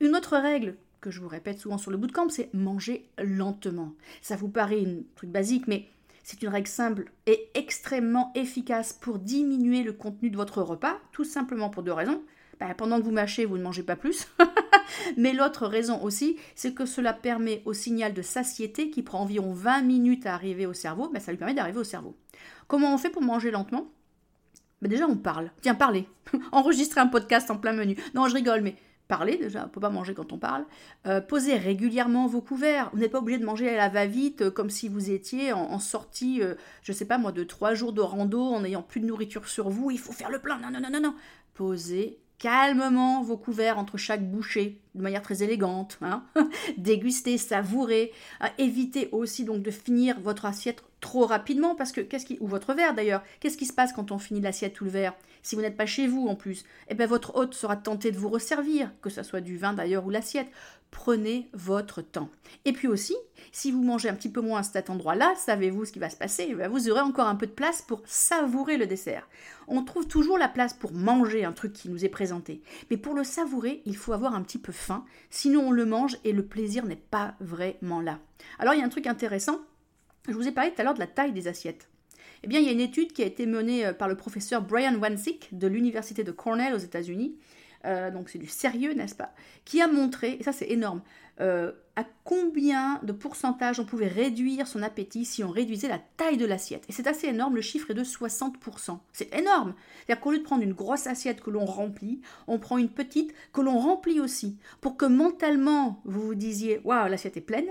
Une 0.00 0.16
autre 0.16 0.36
règle 0.36 0.76
que 1.00 1.10
je 1.10 1.20
vous 1.20 1.28
répète 1.28 1.60
souvent 1.60 1.78
sur 1.78 1.90
le 1.90 1.96
bootcamp, 1.96 2.28
c'est 2.28 2.52
manger 2.54 3.08
lentement. 3.18 3.92
Ça 4.22 4.36
vous 4.36 4.48
paraît 4.48 4.84
un 4.84 5.02
truc 5.14 5.30
basique, 5.30 5.68
mais 5.68 5.88
c'est 6.24 6.42
une 6.42 6.48
règle 6.48 6.68
simple 6.68 7.10
et 7.26 7.50
extrêmement 7.54 8.32
efficace 8.34 8.92
pour 8.92 9.18
diminuer 9.18 9.82
le 9.82 9.92
contenu 9.92 10.30
de 10.30 10.36
votre 10.36 10.62
repas, 10.62 10.98
tout 11.12 11.24
simplement 11.24 11.70
pour 11.70 11.82
deux 11.82 11.92
raisons. 11.92 12.22
Bah, 12.60 12.74
pendant 12.76 12.98
que 12.98 13.04
vous 13.04 13.12
mâchez, 13.12 13.44
vous 13.44 13.56
ne 13.56 13.62
mangez 13.62 13.82
pas 13.82 13.96
plus. 13.96 14.26
Mais 15.16 15.32
l'autre 15.32 15.66
raison 15.66 16.02
aussi, 16.02 16.36
c'est 16.54 16.74
que 16.74 16.86
cela 16.86 17.12
permet 17.12 17.62
au 17.64 17.72
signal 17.72 18.14
de 18.14 18.22
satiété 18.22 18.90
qui 18.90 19.02
prend 19.02 19.20
environ 19.20 19.52
20 19.52 19.82
minutes 19.82 20.26
à 20.26 20.34
arriver 20.34 20.66
au 20.66 20.72
cerveau, 20.72 21.08
bah, 21.08 21.20
ça 21.20 21.30
lui 21.32 21.38
permet 21.38 21.54
d'arriver 21.54 21.78
au 21.78 21.84
cerveau. 21.84 22.16
Comment 22.66 22.94
on 22.94 22.98
fait 22.98 23.10
pour 23.10 23.22
manger 23.22 23.50
lentement? 23.50 23.90
Bah, 24.82 24.88
Déjà, 24.88 25.06
on 25.06 25.16
parle. 25.16 25.50
Tiens, 25.62 25.74
parlez. 25.74 26.06
Enregistrez 26.52 27.00
un 27.00 27.06
podcast 27.06 27.50
en 27.50 27.56
plein 27.56 27.72
menu. 27.72 27.96
Non, 28.14 28.28
je 28.28 28.34
rigole, 28.34 28.60
mais 28.60 28.76
parlez 29.08 29.36
déjà, 29.38 29.62
on 29.62 29.64
ne 29.64 29.68
peut 29.70 29.80
pas 29.80 29.90
manger 29.90 30.14
quand 30.14 30.32
on 30.32 30.38
parle. 30.38 30.64
Euh, 31.06 31.20
posez 31.20 31.56
régulièrement 31.56 32.26
vos 32.26 32.42
couverts. 32.42 32.90
Vous 32.92 33.00
n'êtes 33.00 33.10
pas 33.10 33.18
obligé 33.18 33.38
de 33.38 33.44
manger 33.44 33.70
à 33.70 33.76
la 33.76 33.88
va-vite 33.88 34.42
euh, 34.42 34.50
comme 34.50 34.70
si 34.70 34.88
vous 34.88 35.10
étiez 35.10 35.52
en, 35.52 35.78
sortie, 35.78 36.42
euh, 36.42 36.54
je 36.82 36.92
ne 36.92 36.96
sais 36.96 37.06
pas 37.06 37.18
moi, 37.18 37.32
de 37.32 37.42
trois 37.42 37.74
jours 37.74 37.92
de 37.92 38.02
rando 38.02 38.42
en 38.42 38.60
n'ayant 38.60 38.82
plus 38.82 39.00
de 39.00 39.06
nourriture 39.06 39.48
sur 39.48 39.70
vous. 39.70 39.90
Il 39.90 39.98
faut 39.98 40.12
faire 40.12 40.30
le 40.30 40.38
plein. 40.38 40.58
Non, 40.58 40.70
non, 40.70 40.80
non, 40.80 40.90
non, 40.90 41.00
non. 41.00 41.14
Posez 41.54 42.20
calmement 42.38 43.22
vos 43.22 43.36
couverts 43.36 43.78
entre 43.78 43.96
chaque 43.96 44.28
bouchée, 44.30 44.80
de 44.94 45.02
manière 45.02 45.22
très 45.22 45.42
élégante, 45.42 45.98
hein 46.02 46.24
déguster, 46.76 47.36
savourer, 47.38 48.12
évitez 48.58 49.08
aussi 49.12 49.44
donc 49.44 49.62
de 49.62 49.70
finir 49.70 50.20
votre 50.20 50.44
assiette 50.44 50.82
trop 51.00 51.26
rapidement 51.26 51.74
parce 51.74 51.92
que 51.92 52.00
qu'est-ce 52.00 52.26
qui 52.26 52.38
ou 52.40 52.46
votre 52.46 52.74
verre 52.74 52.94
d'ailleurs, 52.94 53.22
qu'est-ce 53.40 53.56
qui 53.56 53.66
se 53.66 53.72
passe 53.72 53.92
quand 53.92 54.10
on 54.12 54.18
finit 54.18 54.40
l'assiette 54.40 54.80
ou 54.80 54.84
le 54.84 54.90
verre 54.90 55.14
Si 55.42 55.54
vous 55.54 55.62
n'êtes 55.62 55.76
pas 55.76 55.86
chez 55.86 56.06
vous 56.06 56.26
en 56.26 56.34
plus, 56.34 56.64
eh 56.88 56.94
bien 56.94 57.06
votre 57.06 57.36
hôte 57.36 57.54
sera 57.54 57.76
tenté 57.76 58.10
de 58.10 58.18
vous 58.18 58.28
resservir, 58.28 58.90
que 59.02 59.10
ce 59.10 59.22
soit 59.22 59.40
du 59.40 59.56
vin 59.56 59.72
d'ailleurs 59.72 60.06
ou 60.06 60.10
l'assiette. 60.10 60.48
Prenez 60.90 61.50
votre 61.52 62.00
temps. 62.00 62.30
Et 62.64 62.72
puis 62.72 62.88
aussi, 62.88 63.14
si 63.52 63.70
vous 63.70 63.82
mangez 63.82 64.08
un 64.08 64.14
petit 64.14 64.30
peu 64.30 64.40
moins 64.40 64.60
à 64.60 64.62
cet 64.62 64.88
endroit-là, 64.88 65.34
savez-vous 65.36 65.84
ce 65.84 65.92
qui 65.92 65.98
va 65.98 66.08
se 66.08 66.16
passer? 66.16 66.48
Eh 66.58 66.68
Vous 66.68 66.88
aurez 66.88 67.02
encore 67.02 67.26
un 67.26 67.34
peu 67.34 67.46
de 67.46 67.52
place 67.52 67.82
pour 67.82 68.00
savourer 68.06 68.78
le 68.78 68.86
dessert. 68.86 69.28
On 69.66 69.84
trouve 69.84 70.08
toujours 70.08 70.38
la 70.38 70.48
place 70.48 70.72
pour 70.72 70.92
manger 70.94 71.44
un 71.44 71.52
truc 71.52 71.74
qui 71.74 71.90
nous 71.90 72.06
est 72.06 72.08
présenté. 72.08 72.62
Mais 72.90 72.96
pour 72.96 73.12
le 73.12 73.22
savourer, 73.22 73.82
il 73.84 73.98
faut 73.98 74.14
avoir 74.14 74.34
un 74.34 74.42
petit 74.42 74.58
peu 74.58 74.72
faim, 74.72 75.04
sinon 75.28 75.68
on 75.68 75.72
le 75.72 75.84
mange 75.84 76.16
et 76.24 76.32
le 76.32 76.44
plaisir 76.44 76.86
n'est 76.86 76.96
pas 76.96 77.34
vraiment 77.38 78.00
là. 78.00 78.18
Alors 78.58 78.72
il 78.72 78.80
y 78.80 78.82
a 78.82 78.86
un 78.86 78.90
truc 78.90 79.06
intéressant, 79.06 79.60
je 80.28 80.34
vous 80.34 80.48
ai 80.48 80.52
parlé 80.52 80.70
tout 80.70 80.80
à 80.80 80.84
l'heure 80.84 80.94
de 80.94 81.00
la 81.00 81.06
taille 81.06 81.32
des 81.32 81.48
assiettes. 81.48 81.88
Eh 82.44 82.46
bien, 82.46 82.60
il 82.60 82.66
y 82.66 82.68
a 82.68 82.72
une 82.72 82.80
étude 82.80 83.12
qui 83.12 83.22
a 83.22 83.26
été 83.26 83.46
menée 83.46 83.86
euh, 83.86 83.92
par 83.92 84.08
le 84.08 84.14
professeur 84.14 84.62
Brian 84.62 84.94
Wansick 84.94 85.48
de 85.56 85.66
l'Université 85.66 86.22
de 86.22 86.30
Cornell 86.30 86.74
aux 86.74 86.78
États-Unis, 86.78 87.36
euh, 87.84 88.10
donc 88.10 88.28
c'est 88.28 88.38
du 88.38 88.46
sérieux, 88.46 88.92
n'est-ce 88.92 89.14
pas, 89.14 89.32
qui 89.64 89.80
a 89.80 89.88
montré, 89.88 90.36
et 90.38 90.42
ça 90.42 90.52
c'est 90.52 90.70
énorme, 90.70 91.02
euh, 91.40 91.72
à 91.94 92.04
combien 92.24 93.00
de 93.04 93.12
pourcentage 93.12 93.78
on 93.78 93.84
pouvait 93.84 94.08
réduire 94.08 94.66
son 94.66 94.82
appétit 94.82 95.24
si 95.24 95.44
on 95.44 95.50
réduisait 95.50 95.88
la 95.88 96.00
taille 96.16 96.36
de 96.36 96.46
l'assiette. 96.46 96.84
Et 96.88 96.92
c'est 96.92 97.06
assez 97.06 97.28
énorme, 97.28 97.54
le 97.54 97.60
chiffre 97.60 97.90
est 97.90 97.94
de 97.94 98.04
60%. 98.04 98.98
C'est 99.12 99.34
énorme. 99.34 99.74
C'est-à-dire 100.06 100.20
qu'au 100.20 100.32
lieu 100.32 100.38
de 100.38 100.44
prendre 100.44 100.62
une 100.62 100.72
grosse 100.72 101.06
assiette 101.06 101.40
que 101.40 101.50
l'on 101.50 101.64
remplit, 101.64 102.20
on 102.46 102.58
prend 102.58 102.78
une 102.78 102.88
petite 102.88 103.32
que 103.52 103.60
l'on 103.60 103.78
remplit 103.78 104.20
aussi, 104.20 104.56
pour 104.80 104.96
que 104.96 105.06
mentalement 105.06 106.00
vous 106.04 106.22
vous 106.22 106.34
disiez, 106.34 106.80
waouh, 106.84 107.08
l'assiette 107.08 107.36
est 107.36 107.42
pleine, 107.42 107.68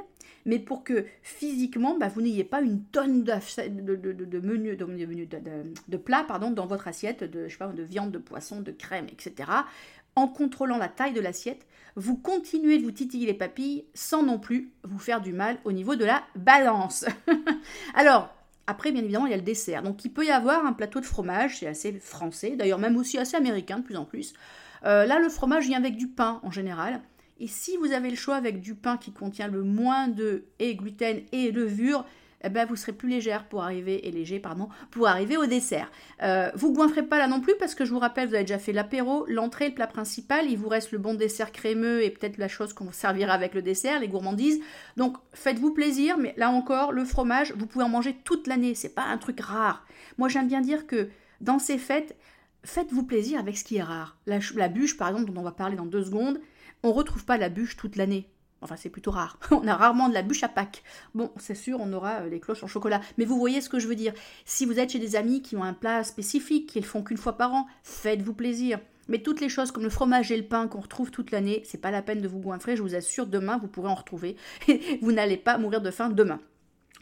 mais 0.48 0.58
pour 0.58 0.84
que 0.84 1.06
physiquement, 1.22 1.98
bah, 1.98 2.08
vous 2.08 2.22
n'ayez 2.22 2.44
pas 2.44 2.62
une 2.62 2.84
tonne 2.86 3.24
de, 3.24 4.40
menus, 4.40 4.78
de, 4.80 5.98
plats 5.98 6.26
pardon, 6.28 6.50
dans 6.50 6.66
votre 6.66 6.88
assiette, 6.88 7.24
de 7.24 7.84
viande, 7.84 8.12
de 8.12 8.18
poisson, 8.18 8.62
de 8.62 8.72
crème, 8.72 9.06
etc 9.12 9.46
en 10.18 10.28
contrôlant 10.28 10.80
la 10.80 10.88
taille 10.88 11.14
de 11.14 11.22
l'assiette, 11.22 11.68
vous 11.96 12.18
continuez 12.18 12.80
de 12.80 12.84
vous 12.84 12.92
titiller 12.92 13.28
les 13.28 13.36
papilles 13.36 13.86
sans 13.94 14.24
non 14.24 14.40
plus 14.40 14.72
vous 14.84 14.98
faire 14.98 15.22
du 15.22 15.32
mal 15.32 15.60
au 15.64 15.72
niveau 15.72 15.96
de 15.96 16.06
la 16.06 16.24
balance. 16.36 17.06
Alors, 17.94 18.34
après, 18.66 18.92
bien 18.92 19.04
évidemment, 19.04 19.28
il 19.28 19.30
y 19.30 19.36
a 19.36 19.38
le 19.38 19.44
dessert. 19.44 19.84
Donc, 19.84 20.04
il 20.06 20.10
peut 20.10 20.26
y 20.26 20.32
avoir 20.32 20.66
un 20.66 20.74
plateau 20.74 21.02
de 21.02 21.06
fromage, 21.06 21.60
c'est 21.60 21.68
assez 21.68 21.94
français, 22.00 22.56
d'ailleurs 22.56 22.80
même 22.80 22.98
aussi 22.98 23.20
assez 23.20 23.38
américain 23.38 23.78
de 23.78 23.84
plus 23.84 23.96
en 23.96 24.06
plus. 24.06 24.34
Euh, 24.86 25.06
là, 25.06 25.20
le 25.20 25.30
fromage 25.30 25.68
vient 25.68 25.78
avec 25.78 25.96
du 25.98 26.08
pain 26.08 26.40
en 26.42 26.50
général. 26.50 27.00
Et 27.40 27.48
si 27.48 27.78
vous 27.78 27.92
avez 27.92 28.10
le 28.10 28.16
choix 28.16 28.36
avec 28.36 28.60
du 28.60 28.76
pain 28.76 28.98
qui 28.98 29.12
contient 29.12 29.48
le 29.48 29.64
moins 29.64 30.08
de 30.08 30.46
et 30.60 30.76
gluten 30.76 31.22
et 31.32 31.52
levure, 31.52 32.06
eh 32.44 32.50
ben, 32.50 32.66
vous 32.66 32.76
serez 32.76 32.94
plus 32.94 33.10
légère 33.10 33.46
pour 33.46 33.64
arriver, 33.64 34.08
et 34.08 34.12
léger, 34.12 34.40
pardon, 34.40 34.70
pour 34.92 35.08
arriver 35.08 35.38
au 35.38 35.48
dessert. 35.48 35.92
Euh, 36.22 36.52
vous 36.56 36.72
goinfrez 36.72 37.04
pas 37.04 37.18
là 37.18 37.28
non 37.28 37.42
plus 37.42 37.56
parce 37.60 37.74
que 37.74 37.84
je 37.84 37.92
vous 37.92 38.00
rappelle, 38.00 38.30
vous 38.30 38.36
avez 38.36 38.44
déjà 38.44 38.60
fait 38.60 38.74
l'apéro, 38.74 39.26
l'entrée, 39.28 39.70
le 39.70 39.74
plat 39.74 39.88
principal, 39.88 40.50
il 40.50 40.58
vous 40.58 40.70
reste 40.70 40.92
le 40.92 41.00
bon 41.00 41.16
dessert 41.16 41.52
crémeux 41.52 42.04
et 42.04 42.12
peut-être 42.12 42.38
la 42.38 42.48
chose 42.48 42.74
qu'on 42.74 42.86
vous 42.86 42.92
servira 42.92 43.34
avec 43.34 43.54
le 43.54 43.62
dessert, 43.62 44.00
les 44.00 44.08
gourmandises. 44.08 44.60
Donc 44.98 45.18
faites-vous 45.34 45.72
plaisir, 45.74 46.18
mais 46.18 46.34
là 46.38 46.52
encore, 46.52 46.92
le 46.92 47.06
fromage, 47.06 47.54
vous 47.58 47.66
pouvez 47.66 47.86
en 47.86 47.90
manger 47.90 48.16
toute 48.24 48.48
l'année, 48.48 48.76
c'est 48.76 48.94
pas 48.94 49.06
un 49.06 49.18
truc 49.18 49.40
rare. 49.40 49.86
Moi 50.18 50.30
j'aime 50.30 50.48
bien 50.48 50.62
dire 50.62 50.86
que 50.86 51.10
dans 51.42 51.60
ces 51.60 51.78
fêtes, 51.78 52.16
faites-vous 52.64 53.04
plaisir 53.04 53.40
avec 53.40 53.58
ce 53.58 53.64
qui 53.64 53.78
est 53.78 53.84
rare. 53.84 54.18
La, 54.28 54.40
la 54.56 54.70
bûche, 54.70 54.98
par 54.98 55.10
exemple, 55.10 55.32
dont 55.32 55.40
on 55.40 55.44
va 55.44 55.52
parler 55.52 55.76
dans 55.76 55.86
deux 55.86 56.04
secondes, 56.04 56.40
on 56.84 56.92
retrouve 56.92 57.26
pas 57.26 57.38
la 57.38 57.50
bûche 57.50 57.78
toute 57.78 57.96
l'année. 57.96 58.30
Enfin, 58.62 58.76
c'est 58.76 58.90
plutôt 58.90 59.12
rare. 59.12 59.38
On 59.52 59.68
a 59.68 59.76
rarement 59.76 60.10
de 60.10 60.14
la 60.14 60.24
bûche 60.24 60.44
à 60.44 60.48
Pâques. 60.48 60.84
Bon, 61.14 61.32
c'est 61.38 61.56
sûr, 61.56 61.80
on 61.80 61.94
aura 61.94 62.26
les 62.26 62.38
euh, 62.38 62.40
cloches 62.40 62.64
en 62.64 62.68
chocolat. 62.68 63.02
Mais 63.18 63.26
vous 63.26 63.38
voyez 63.38 63.62
ce 63.62 63.70
que 63.70 63.78
je 63.78 63.88
veux 63.88 63.96
dire. 63.96 64.14
Si 64.46 64.66
vous 64.66 64.80
êtes 64.80 64.92
chez 64.92 65.00
des 65.00 65.16
amis 65.16 65.44
qui 65.44 65.56
ont 65.56 65.64
un 65.64 65.74
plat 65.74 66.04
spécifique, 66.04 66.68
qu'ils 66.68 66.86
font 66.86 67.04
qu'une 67.04 67.18
fois 67.18 67.38
par 67.38 67.54
an, 67.54 67.68
faites-vous 67.84 68.34
plaisir. 68.34 68.80
Mais 69.10 69.20
toutes 69.20 69.42
les 69.42 69.50
choses 69.50 69.72
comme 69.72 69.84
le 69.84 69.90
fromage 69.90 70.32
et 70.32 70.38
le 70.38 70.48
pain 70.48 70.68
qu'on 70.68 70.82
retrouve 70.82 71.12
toute 71.12 71.32
l'année, 71.32 71.62
c'est 71.66 71.80
pas 71.80 71.92
la 71.92 72.02
peine 72.02 72.20
de 72.20 72.28
vous 72.28 72.40
goinfrer. 72.40 72.76
Je 72.76 72.82
vous 72.82 72.96
assure, 72.96 73.28
demain, 73.28 73.58
vous 73.58 73.68
pourrez 73.68 73.90
en 73.90 73.96
retrouver. 73.96 74.36
vous 75.02 75.12
n'allez 75.12 75.38
pas 75.38 75.60
mourir 75.60 75.82
de 75.82 75.92
faim 75.92 76.10
demain. 76.10 76.40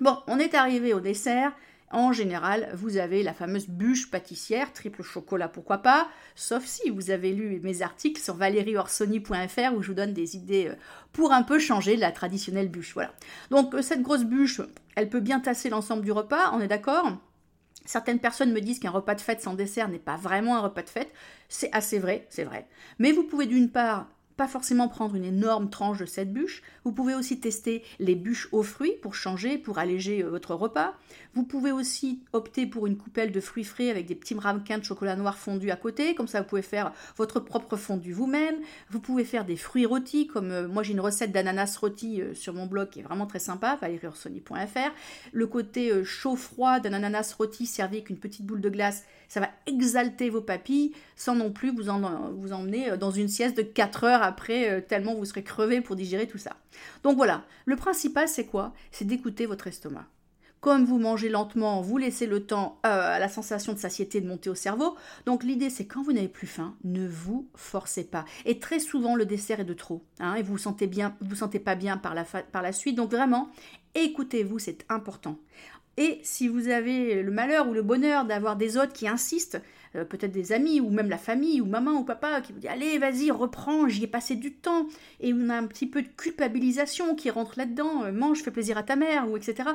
Bon, 0.01 0.17
on 0.27 0.39
est 0.39 0.55
arrivé 0.55 0.94
au 0.94 1.00
dessert. 1.00 1.53
En 1.95 2.11
général, 2.11 2.69
vous 2.73 2.97
avez 2.97 3.23
la 3.23 3.33
fameuse 3.33 3.69
bûche 3.69 4.11
pâtissière, 4.11 4.73
triple 4.73 5.01
chocolat, 5.01 5.47
pourquoi 5.47 5.77
pas, 5.77 6.09
sauf 6.35 6.65
si 6.65 6.89
vous 6.89 7.09
avez 7.09 7.31
lu 7.31 7.61
mes 7.63 7.83
articles 7.83 8.21
sur 8.21 8.35
valérieorsoni.fr 8.35 9.73
où 9.73 9.81
je 9.81 9.87
vous 9.87 9.93
donne 9.93 10.11
des 10.11 10.35
idées 10.35 10.67
euh, 10.67 10.75
pour 11.13 11.31
un 11.31 11.41
peu 11.41 11.57
changer 11.57 11.95
la 11.95 12.11
traditionnelle 12.11 12.67
bûche. 12.67 12.93
Voilà. 12.95 13.13
Donc 13.49 13.73
euh, 13.73 13.81
cette 13.81 14.01
grosse 14.01 14.25
bûche, 14.25 14.59
elle 14.97 15.07
peut 15.07 15.21
bien 15.21 15.39
tasser 15.39 15.69
l'ensemble 15.69 16.03
du 16.03 16.11
repas, 16.11 16.51
on 16.51 16.59
est 16.59 16.67
d'accord? 16.67 17.13
Certaines 17.85 18.19
personnes 18.19 18.51
me 18.51 18.59
disent 18.59 18.79
qu'un 18.79 18.91
repas 18.91 19.15
de 19.15 19.21
fête 19.21 19.41
sans 19.41 19.53
dessert 19.53 19.87
n'est 19.87 19.97
pas 19.97 20.17
vraiment 20.17 20.57
un 20.57 20.61
repas 20.61 20.81
de 20.81 20.89
fête. 20.89 21.13
C'est 21.47 21.73
assez 21.73 21.97
vrai, 21.97 22.27
c'est 22.29 22.43
vrai. 22.43 22.67
Mais 22.99 23.13
vous 23.13 23.23
pouvez 23.23 23.45
d'une 23.45 23.71
part 23.71 24.09
pas 24.37 24.47
forcément 24.47 24.87
prendre 24.87 25.15
une 25.15 25.23
énorme 25.23 25.69
tranche 25.69 25.99
de 25.99 26.05
cette 26.05 26.33
bûche. 26.33 26.61
Vous 26.83 26.91
pouvez 26.91 27.15
aussi 27.15 27.39
tester 27.39 27.83
les 27.99 28.15
bûches 28.15 28.49
aux 28.51 28.63
fruits 28.63 28.93
pour 29.01 29.15
changer, 29.15 29.57
pour 29.57 29.77
alléger 29.77 30.23
euh, 30.23 30.29
votre 30.29 30.53
repas. 30.55 30.93
Vous 31.33 31.43
pouvez 31.43 31.71
aussi 31.71 32.21
opter 32.33 32.65
pour 32.65 32.87
une 32.87 32.97
coupelle 32.97 33.31
de 33.31 33.39
fruits 33.39 33.63
frais 33.63 33.89
avec 33.89 34.05
des 34.05 34.15
petits 34.15 34.35
ramequins 34.35 34.77
de 34.77 34.83
chocolat 34.83 35.15
noir 35.15 35.37
fondu 35.37 35.71
à 35.71 35.75
côté. 35.75 36.15
Comme 36.15 36.27
ça, 36.27 36.41
vous 36.41 36.47
pouvez 36.47 36.61
faire 36.61 36.91
votre 37.17 37.39
propre 37.39 37.77
fondu 37.77 38.13
vous-même. 38.13 38.55
Vous 38.89 38.99
pouvez 38.99 39.23
faire 39.23 39.45
des 39.45 39.55
fruits 39.55 39.85
rôtis, 39.85 40.27
comme 40.27 40.51
euh, 40.51 40.67
moi 40.67 40.83
j'ai 40.83 40.93
une 40.93 40.99
recette 40.99 41.31
d'ananas 41.31 41.77
rôti 41.79 42.21
euh, 42.21 42.33
sur 42.33 42.53
mon 42.53 42.65
blog 42.65 42.89
qui 42.89 42.99
est 42.99 43.03
vraiment 43.03 43.27
très 43.27 43.39
sympa, 43.39 43.77
valérieorsony.fr. 43.81 44.91
Le 45.31 45.47
côté 45.47 46.03
chaud-froid 46.03 46.79
d'un 46.79 46.93
ananas 46.93 47.33
rôti 47.37 47.65
servi 47.65 47.97
avec 47.97 48.09
une 48.09 48.17
petite 48.17 48.45
boule 48.45 48.61
de 48.61 48.69
glace, 48.69 49.05
ça 49.29 49.39
va 49.39 49.50
exalter 49.67 50.29
vos 50.29 50.41
papilles 50.41 50.91
sans 51.15 51.36
non 51.36 51.51
plus 51.51 51.72
vous, 51.72 51.89
en, 51.89 52.32
vous 52.32 52.53
emmener 52.53 52.98
dans 52.98 53.12
une 53.12 53.27
sieste 53.27 53.58
de 53.58 53.62
4 53.62 54.03
heures 54.03 54.24
après, 54.24 54.70
euh, 54.70 54.82
tellement 54.82 55.15
vous 55.15 55.25
serez 55.25 55.44
crevé 55.44 55.82
pour 55.82 55.96
digérer 55.96 56.27
tout 56.27 56.38
ça. 56.38 56.58
Donc 57.03 57.15
voilà, 57.15 57.46
le 57.65 57.75
principal 57.75 58.27
c'est 58.27 58.46
quoi? 58.46 58.74
C'est 58.91 59.05
d'écouter 59.05 59.46
votre 59.46 59.67
estomac. 59.67 60.08
Comme 60.62 60.84
vous 60.84 60.98
mangez 60.98 61.29
lentement, 61.29 61.82
vous 61.82 62.00
laissez 62.00 62.25
le 62.25 62.44
temps 62.44 62.79
euh, 62.88 62.89
à 62.89 63.20
la 63.20 63.29
sensation 63.29 63.74
de 63.74 63.77
satiété 63.77 64.20
de 64.20 64.27
monter 64.27 64.50
au 64.50 64.55
cerveau. 64.55 64.96
Donc 65.27 65.44
l'idée 65.44 65.70
c'est 65.70 65.86
quand 65.86 66.01
vous 66.01 66.12
n'avez 66.12 66.27
plus 66.27 66.48
faim, 66.48 66.75
ne 66.84 67.08
vous 67.08 67.48
forcez 67.53 68.03
pas. 68.03 68.25
Et 68.46 68.58
très 68.58 68.79
souvent 68.79 69.15
le 69.15 69.25
dessert 69.25 69.60
est 69.60 69.65
de 69.65 69.74
trop, 69.75 70.03
hein, 70.20 70.34
et 70.34 70.41
vous 70.41 70.53
vous 70.53 70.58
sentez 70.58 70.89
vous, 71.22 71.36
sentez 71.36 71.60
pas 71.60 71.75
bien 71.75 71.98
par 71.98 72.15
la 72.15 72.72
suite. 72.72 72.96
Donc 72.96 73.12
vraiment, 73.12 73.51
écoutez-vous, 73.94 74.60
c'est 74.60 74.86
important. 74.89 75.38
Et 75.97 76.19
si 76.23 76.47
vous 76.47 76.67
avez 76.67 77.23
le 77.23 77.31
malheur 77.31 77.69
ou 77.69 77.73
le 77.73 77.81
bonheur 77.81 78.25
d'avoir 78.25 78.55
des 78.55 78.77
autres 78.77 78.93
qui 78.93 79.07
insistent, 79.07 79.61
euh, 79.95 80.03
peut-être 80.03 80.31
des 80.31 80.51
amis 80.51 80.81
ou 80.81 80.89
même 80.89 81.09
la 81.09 81.17
famille 81.17 81.61
ou 81.61 81.65
maman 81.65 81.93
ou 81.93 82.03
papa 82.03 82.41
qui 82.41 82.51
vous 82.51 82.59
dit 82.59 82.67
allez 82.67 82.97
vas-y 82.97 83.31
reprends 83.31 83.87
j'y 83.87 84.03
ai 84.03 84.07
passé 84.07 84.35
du 84.35 84.53
temps 84.53 84.87
et 85.21 85.33
on 85.33 85.49
a 85.49 85.55
un 85.55 85.67
petit 85.67 85.87
peu 85.87 86.01
de 86.01 86.07
culpabilisation 86.07 87.15
qui 87.15 87.29
rentre 87.29 87.57
là-dedans 87.57 88.03
euh, 88.03 88.11
mange 88.11 88.43
fais 88.43 88.51
plaisir 88.51 88.77
à 88.77 88.83
ta 88.83 88.95
mère 88.95 89.29
ou 89.29 89.37
etc 89.37 89.69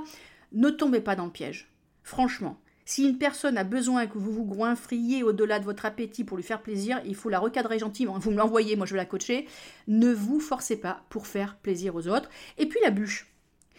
ne 0.52 0.68
tombez 0.68 1.00
pas 1.00 1.16
dans 1.16 1.24
le 1.24 1.30
piège 1.30 1.70
franchement 2.02 2.60
si 2.84 3.08
une 3.08 3.18
personne 3.18 3.56
a 3.56 3.64
besoin 3.64 4.06
que 4.06 4.18
vous 4.18 4.32
vous 4.32 4.44
goinfriez 4.44 5.22
au-delà 5.22 5.60
de 5.60 5.64
votre 5.64 5.86
appétit 5.86 6.24
pour 6.24 6.36
lui 6.36 6.42
faire 6.42 6.60
plaisir, 6.60 7.00
il 7.06 7.14
faut 7.14 7.28
la 7.28 7.38
recadrer 7.38 7.78
gentiment. 7.78 8.18
Vous 8.18 8.32
me 8.32 8.36
l'envoyez, 8.36 8.74
moi 8.74 8.84
je 8.84 8.94
vais 8.94 8.98
la 8.98 9.04
coacher. 9.04 9.46
Ne 9.86 10.12
vous 10.12 10.40
forcez 10.40 10.76
pas 10.76 11.04
pour 11.08 11.28
faire 11.28 11.56
plaisir 11.58 11.94
aux 11.94 12.08
autres. 12.08 12.28
Et 12.58 12.66
puis 12.66 12.80
la 12.82 12.90
bûche. 12.90 13.28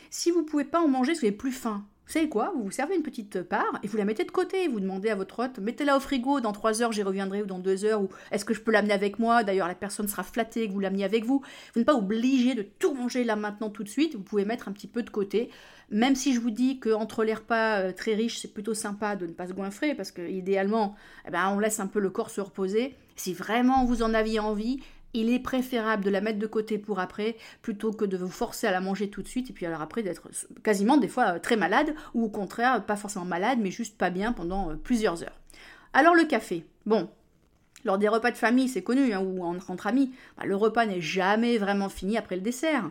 Si 0.10 0.32
vous 0.32 0.44
ne 0.44 0.46
pouvez 0.46 0.64
pas 0.64 0.80
en 0.80 0.88
manger, 0.88 1.14
si 1.14 1.30
vous 1.30 1.36
plus 1.36 1.52
faim, 1.52 1.86
vous 2.12 2.18
savez 2.18 2.28
quoi 2.28 2.52
Vous 2.54 2.66
vous 2.66 2.72
servez 2.72 2.98
une 2.98 3.04
petite 3.04 3.42
part 3.42 3.80
et 3.84 3.88
vous 3.88 3.96
la 3.96 4.04
mettez 4.04 4.26
de 4.26 4.32
côté. 4.32 4.68
Vous 4.68 4.82
demandez 4.82 5.08
à 5.08 5.16
votre 5.16 5.40
hôte, 5.40 5.60
mettez-la 5.60 5.96
au 5.96 6.02
frigo, 6.02 6.42
dans 6.42 6.52
3 6.52 6.82
heures 6.82 6.92
j'y 6.92 7.04
reviendrai 7.04 7.42
ou 7.42 7.46
dans 7.46 7.58
2 7.58 7.86
heures, 7.86 8.02
ou 8.02 8.10
est-ce 8.32 8.44
que 8.44 8.54
je 8.54 8.60
peux 8.60 8.74
l'amener 8.74 8.94
avec 8.94 9.18
moi? 9.18 9.46
D'ailleurs, 9.46 9.70
la 9.70 9.76
personne 9.76 10.10
sera 10.10 10.24
flattée 10.24 10.68
que 10.68 10.74
vous 10.74 10.82
l'ameniez 10.82 11.06
avec 11.06 11.24
vous. 11.24 11.40
Vous 11.74 11.80
n'êtes 11.80 11.86
pas 11.86 11.96
obligé 11.96 12.54
de 12.54 12.64
tout 12.64 12.94
manger 12.94 13.24
là 13.24 13.38
maintenant 13.38 13.70
tout 13.70 13.86
de 13.86 13.88
suite. 13.88 14.16
Vous 14.16 14.24
pouvez 14.24 14.44
mettre 14.44 14.68
un 14.68 14.74
petit 14.74 14.88
peu 14.88 15.04
de 15.04 15.10
côté. 15.10 15.52
Même 15.90 16.16
si 16.16 16.34
je 16.34 16.42
vous 16.42 16.52
dis 16.52 16.82
qu'entre 16.82 17.24
les 17.24 17.34
repas 17.34 17.78
euh, 17.78 17.94
très 17.94 18.14
riches, 18.14 18.40
c'est 18.40 18.54
plutôt 18.54 18.74
sympa 18.74 19.16
de 19.16 19.26
ne 19.26 19.32
pas 19.32 19.48
se 19.48 19.54
goinfrer 19.54 19.96
parce 19.96 20.12
que 20.12 20.22
idéalement, 20.22 20.96
eh 21.26 21.32
ben, 21.32 21.48
on 21.56 21.60
laisse 21.60 21.80
un 21.80 21.88
peu 21.88 22.02
le 22.02 22.10
corps 22.10 22.30
se 22.30 22.42
reposer. 22.42 22.94
Si 23.16 23.34
vraiment 23.34 23.86
vous 23.86 24.04
en 24.04 24.14
aviez 24.14 24.40
envie, 24.40 24.82
il 25.14 25.30
est 25.30 25.40
préférable 25.40 26.04
de 26.04 26.10
la 26.10 26.22
mettre 26.22 26.40
de 26.40 26.48
côté 26.48 26.78
pour 26.78 27.00
après 27.00 27.36
plutôt 27.62 27.92
que 27.92 28.06
de 28.06 28.18
vous 28.18 28.30
forcer 28.30 28.68
à 28.68 28.72
la 28.72 28.82
manger 28.82 29.10
tout 29.10 29.22
de 29.22 29.28
suite 29.28 29.50
et 29.50 29.54
puis 29.54 29.66
alors 29.66 29.82
après 29.82 30.04
d'être 30.04 30.30
quasiment 30.64 30.98
des 30.98 31.08
fois 31.08 31.36
euh, 31.36 31.40
très 31.40 31.58
malade 31.58 31.94
ou 32.14 32.26
au 32.26 32.30
contraire 32.30 32.86
pas 32.86 32.96
forcément 32.96 33.26
malade 33.26 33.60
mais 33.62 33.72
juste 33.72 33.98
pas 33.98 34.10
bien 34.10 34.34
pendant 34.34 34.72
euh, 34.72 34.76
plusieurs 34.76 35.24
heures. 35.24 35.40
Alors 35.94 36.16
le 36.16 36.24
café. 36.24 36.66
Bon, 36.86 37.10
lors 37.84 37.98
des 37.98 38.08
repas 38.08 38.32
de 38.32 38.38
famille, 38.38 38.70
c'est 38.70 38.84
connu, 38.84 39.14
hein, 39.14 39.22
ou 39.22 39.44
entre 39.44 39.88
amis, 39.88 40.12
bah, 40.38 40.46
le 40.46 40.56
repas 40.56 40.86
n'est 40.86 41.02
jamais 41.02 41.58
vraiment 41.58 41.90
fini 41.90 42.18
après 42.18 42.36
le 42.36 42.42
dessert. 42.42 42.90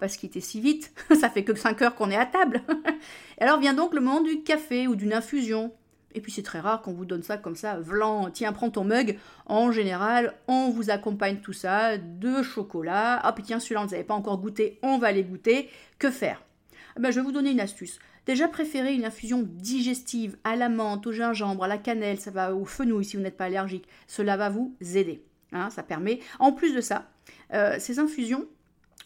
Parce 0.00 0.16
qu'il 0.16 0.28
était 0.28 0.40
si 0.40 0.60
vite, 0.60 0.92
ça 1.20 1.30
fait 1.30 1.44
que 1.44 1.54
5 1.54 1.82
heures 1.82 1.94
qu'on 1.94 2.10
est 2.10 2.16
à 2.16 2.26
table. 2.26 2.62
alors 3.40 3.60
vient 3.60 3.74
donc 3.74 3.94
le 3.94 4.00
moment 4.00 4.22
du 4.22 4.42
café 4.42 4.88
ou 4.88 4.96
d'une 4.96 5.12
infusion. 5.12 5.72
Et 6.14 6.20
puis 6.20 6.32
c'est 6.32 6.42
très 6.42 6.60
rare 6.60 6.80
qu'on 6.82 6.92
vous 6.92 7.04
donne 7.04 7.22
ça 7.22 7.36
comme 7.36 7.56
ça, 7.56 7.78
vlan, 7.78 8.30
tiens, 8.30 8.52
prends 8.52 8.70
ton 8.70 8.84
mug. 8.84 9.18
En 9.46 9.70
général, 9.70 10.34
on 10.46 10.70
vous 10.70 10.90
accompagne 10.90 11.38
tout 11.38 11.52
ça 11.52 11.98
de 11.98 12.42
chocolat. 12.42 13.20
Ah, 13.22 13.32
puis 13.32 13.44
tiens, 13.44 13.60
celui-là, 13.60 13.82
on 13.82 13.96
ne 13.96 14.02
pas 14.02 14.14
encore 14.14 14.38
goûté, 14.38 14.78
on 14.82 14.98
va 14.98 15.12
les 15.12 15.24
goûter. 15.24 15.68
Que 15.98 16.10
faire? 16.10 16.42
Eh 16.96 17.00
ben, 17.00 17.10
Je 17.10 17.20
vais 17.20 17.24
vous 17.24 17.32
donner 17.32 17.50
une 17.50 17.60
astuce. 17.60 17.98
Déjà, 18.26 18.46
préférez 18.46 18.94
une 18.94 19.06
infusion 19.06 19.42
digestive 19.42 20.36
à 20.44 20.54
la 20.54 20.68
menthe, 20.68 21.06
au 21.06 21.12
gingembre, 21.12 21.64
à 21.64 21.68
la 21.68 21.78
cannelle, 21.78 22.20
ça 22.20 22.30
va 22.30 22.54
au 22.54 22.66
fenouil 22.66 23.04
si 23.04 23.16
vous 23.16 23.22
n'êtes 23.22 23.38
pas 23.38 23.46
allergique. 23.46 23.88
Cela 24.06 24.36
va 24.36 24.50
vous 24.50 24.76
aider. 24.80 25.22
Hein, 25.52 25.70
ça 25.70 25.82
permet. 25.82 26.20
En 26.38 26.52
plus 26.52 26.74
de 26.74 26.82
ça, 26.82 27.10
euh, 27.54 27.76
ces 27.78 27.98
infusions 27.98 28.46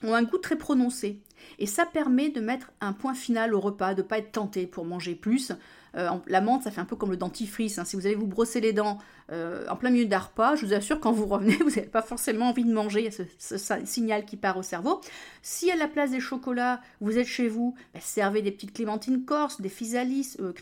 ont 0.03 0.15
un 0.15 0.25
goût 0.25 0.39
très 0.39 0.57
prononcé. 0.57 1.21
Et 1.59 1.67
ça 1.67 1.87
permet 1.87 2.31
de 2.31 2.41
mettre 2.41 2.73
un 2.81 2.93
point 2.93 3.15
final 3.15 3.55
au 3.55 3.61
repas, 3.61 3.95
de 3.95 4.03
ne 4.03 4.07
pas 4.07 4.19
être 4.19 4.33
tenté 4.33 4.67
pour 4.67 4.85
manger 4.85 5.15
plus. 5.15 5.53
Euh, 5.97 6.11
la 6.27 6.41
menthe, 6.41 6.63
ça 6.63 6.71
fait 6.71 6.81
un 6.81 6.85
peu 6.85 6.97
comme 6.97 7.11
le 7.11 7.17
dentifrice. 7.17 7.79
Hein. 7.79 7.85
Si 7.85 7.97
vous 7.97 8.07
allez 8.07 8.15
vous 8.15 8.27
brosser 8.27 8.61
les 8.61 8.73
dents 8.73 8.99
euh, 9.31 9.67
en 9.69 9.77
plein 9.77 9.91
milieu 9.91 10.07
d'un 10.07 10.19
repas, 10.19 10.57
je 10.57 10.67
vous 10.67 10.73
assure, 10.73 11.01
quand 11.01 11.13
vous 11.13 11.27
revenez, 11.27 11.57
vous 11.65 11.71
n'avez 11.71 11.83
pas 11.83 12.03
forcément 12.03 12.49
envie 12.49 12.65
de 12.65 12.73
manger. 12.73 13.01
Il 13.01 13.05
y 13.05 13.09
a 13.09 13.25
ce, 13.39 13.85
signal 13.85 14.25
qui 14.25 14.37
part 14.37 14.57
au 14.57 14.63
cerveau. 14.63 15.01
Si 15.43 15.71
à 15.71 15.77
la 15.77 15.89
place 15.89 16.11
des 16.11 16.21
chocolats, 16.21 16.81
vous 17.01 17.19
êtes 17.19 17.27
chez 17.27 17.49
vous, 17.49 17.75
bah, 17.95 18.01
servez 18.01 18.43
des 18.43 18.51
petites 18.51 18.73
clémentines 18.73 19.25
corse, 19.25 19.61
des 19.61 19.69
physalis, 19.69 20.37
euh, 20.41 20.53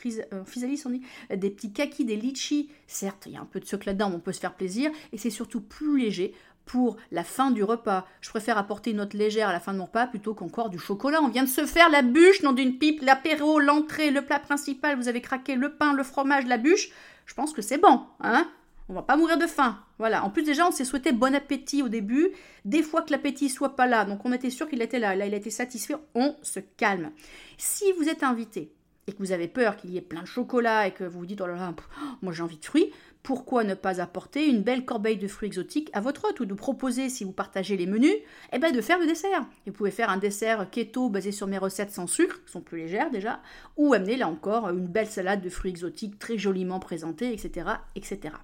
physalis 0.44 0.82
on 0.86 0.90
dit, 0.90 1.02
des 1.34 1.50
petits 1.50 1.72
kakis, 1.72 2.04
des 2.04 2.16
litchis. 2.16 2.70
Certes, 2.86 3.24
il 3.26 3.32
y 3.32 3.36
a 3.36 3.40
un 3.40 3.46
peu 3.46 3.60
de 3.60 3.66
sucre 3.66 3.86
là-dedans, 3.86 4.10
mais 4.10 4.16
on 4.16 4.20
peut 4.20 4.32
se 4.32 4.40
faire 4.40 4.54
plaisir. 4.54 4.90
Et 5.12 5.18
c'est 5.18 5.30
surtout 5.30 5.60
plus 5.60 5.98
léger 5.98 6.34
pour 6.70 6.96
la 7.10 7.24
fin 7.24 7.50
du 7.50 7.64
repas. 7.64 8.06
Je 8.20 8.30
préfère 8.30 8.56
apporter 8.56 8.92
une 8.92 8.98
note 8.98 9.12
légère 9.12 9.48
à 9.48 9.52
la 9.52 9.58
fin 9.58 9.72
de 9.72 9.78
mon 9.78 9.86
repas 9.86 10.06
plutôt 10.06 10.34
qu'encore 10.34 10.70
du 10.70 10.78
chocolat. 10.78 11.20
On 11.20 11.26
vient 11.26 11.42
de 11.42 11.48
se 11.48 11.66
faire 11.66 11.90
la 11.90 12.02
bûche, 12.02 12.44
non 12.44 12.52
d'une 12.52 12.78
pipe, 12.78 13.02
l'apéro, 13.02 13.58
l'entrée, 13.58 14.12
le 14.12 14.22
plat 14.22 14.38
principal, 14.38 14.96
vous 14.96 15.08
avez 15.08 15.20
craqué 15.20 15.56
le 15.56 15.72
pain, 15.72 15.92
le 15.92 16.04
fromage, 16.04 16.46
la 16.46 16.58
bûche. 16.58 16.90
Je 17.26 17.34
pense 17.34 17.52
que 17.52 17.60
c'est 17.60 17.78
bon, 17.78 18.02
hein 18.20 18.48
on 18.88 18.92
va 18.92 19.02
pas 19.02 19.16
mourir 19.16 19.38
de 19.38 19.46
faim. 19.46 19.78
Voilà. 19.98 20.24
En 20.24 20.30
plus, 20.30 20.42
déjà, 20.42 20.66
on 20.66 20.72
s'est 20.72 20.84
souhaité 20.84 21.12
bon 21.12 21.32
appétit 21.32 21.80
au 21.82 21.88
début. 21.88 22.30
Des 22.64 22.82
fois 22.82 23.02
que 23.02 23.12
l'appétit 23.12 23.48
soit 23.48 23.76
pas 23.76 23.86
là, 23.86 24.04
donc 24.04 24.24
on 24.24 24.32
était 24.32 24.50
sûr 24.50 24.68
qu'il 24.68 24.82
était 24.82 24.98
là. 24.98 25.14
Là, 25.14 25.26
il 25.26 25.34
a 25.34 25.36
été 25.36 25.50
satisfait. 25.50 25.94
On 26.16 26.34
se 26.42 26.58
calme. 26.58 27.12
Si 27.56 27.84
vous 27.92 28.08
êtes 28.08 28.24
invité 28.24 28.72
et 29.06 29.12
que 29.12 29.18
vous 29.18 29.32
avez 29.32 29.46
peur 29.46 29.76
qu'il 29.76 29.90
y 29.90 29.96
ait 29.96 30.02
plein 30.02 30.22
de 30.22 30.26
chocolat 30.26 30.88
et 30.88 30.90
que 30.90 31.04
vous 31.04 31.20
vous 31.20 31.26
dites 31.26 31.40
oh 31.40 31.46
là 31.46 31.54
là, 31.54 31.74
moi 32.22 32.32
j'ai 32.32 32.42
envie 32.42 32.58
de 32.58 32.64
fruits, 32.64 32.90
pourquoi 33.22 33.64
ne 33.64 33.74
pas 33.74 34.00
apporter 34.00 34.46
une 34.48 34.62
belle 34.62 34.84
corbeille 34.84 35.18
de 35.18 35.28
fruits 35.28 35.48
exotiques 35.48 35.90
à 35.92 36.00
votre 36.00 36.28
hôte 36.28 36.40
ou 36.40 36.46
de 36.46 36.54
proposer, 36.54 37.08
si 37.08 37.24
vous 37.24 37.32
partagez 37.32 37.76
les 37.76 37.86
menus, 37.86 38.16
eh 38.52 38.58
ben 38.58 38.72
de 38.72 38.80
faire 38.80 38.98
le 38.98 39.06
dessert. 39.06 39.44
Vous 39.66 39.72
pouvez 39.72 39.90
faire 39.90 40.10
un 40.10 40.16
dessert 40.16 40.70
keto 40.70 41.10
basé 41.10 41.30
sur 41.30 41.46
mes 41.46 41.58
recettes 41.58 41.90
sans 41.90 42.06
sucre, 42.06 42.42
qui 42.44 42.52
sont 42.52 42.62
plus 42.62 42.78
légères 42.78 43.10
déjà, 43.10 43.40
ou 43.76 43.92
amener 43.92 44.16
là 44.16 44.28
encore 44.28 44.70
une 44.70 44.86
belle 44.86 45.06
salade 45.06 45.42
de 45.42 45.50
fruits 45.50 45.70
exotiques 45.70 46.18
très 46.18 46.38
joliment 46.38 46.80
présentée, 46.80 47.32
etc. 47.32 47.68
etc. 47.94 48.34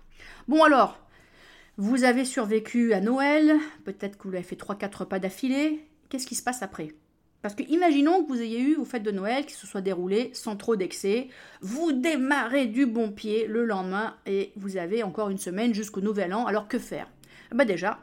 Bon 0.46 0.62
alors, 0.62 0.98
Vous 1.78 2.04
avez 2.04 2.24
survécu 2.24 2.94
à 2.94 3.02
Noël, 3.02 3.54
peut-être 3.84 4.16
que 4.16 4.28
vous 4.28 4.34
avez 4.34 4.42
fait 4.42 4.56
3-4 4.56 5.00
repas 5.00 5.18
d'affilée. 5.18 5.84
Qu'est-ce 6.08 6.26
qui 6.26 6.34
se 6.34 6.42
passe 6.42 6.62
après? 6.62 6.94
Parce 7.46 7.54
que 7.54 7.62
imaginons 7.72 8.24
que 8.24 8.28
vous 8.28 8.42
ayez 8.42 8.58
eu 8.58 8.74
vos 8.74 8.84
fêtes 8.84 9.04
de 9.04 9.12
Noël 9.12 9.46
qui 9.46 9.54
se 9.54 9.68
soient 9.68 9.80
déroulées 9.80 10.30
sans 10.32 10.56
trop 10.56 10.74
d'excès. 10.74 11.28
Vous 11.60 11.92
démarrez 11.92 12.66
du 12.66 12.86
bon 12.86 13.12
pied 13.12 13.46
le 13.46 13.64
lendemain 13.64 14.16
et 14.26 14.50
vous 14.56 14.76
avez 14.76 15.04
encore 15.04 15.30
une 15.30 15.38
semaine 15.38 15.72
jusqu'au 15.72 16.00
nouvel 16.00 16.34
an. 16.34 16.46
Alors 16.46 16.66
que 16.66 16.80
faire? 16.80 17.08
Bah 17.54 17.64
Déjà, 17.64 18.00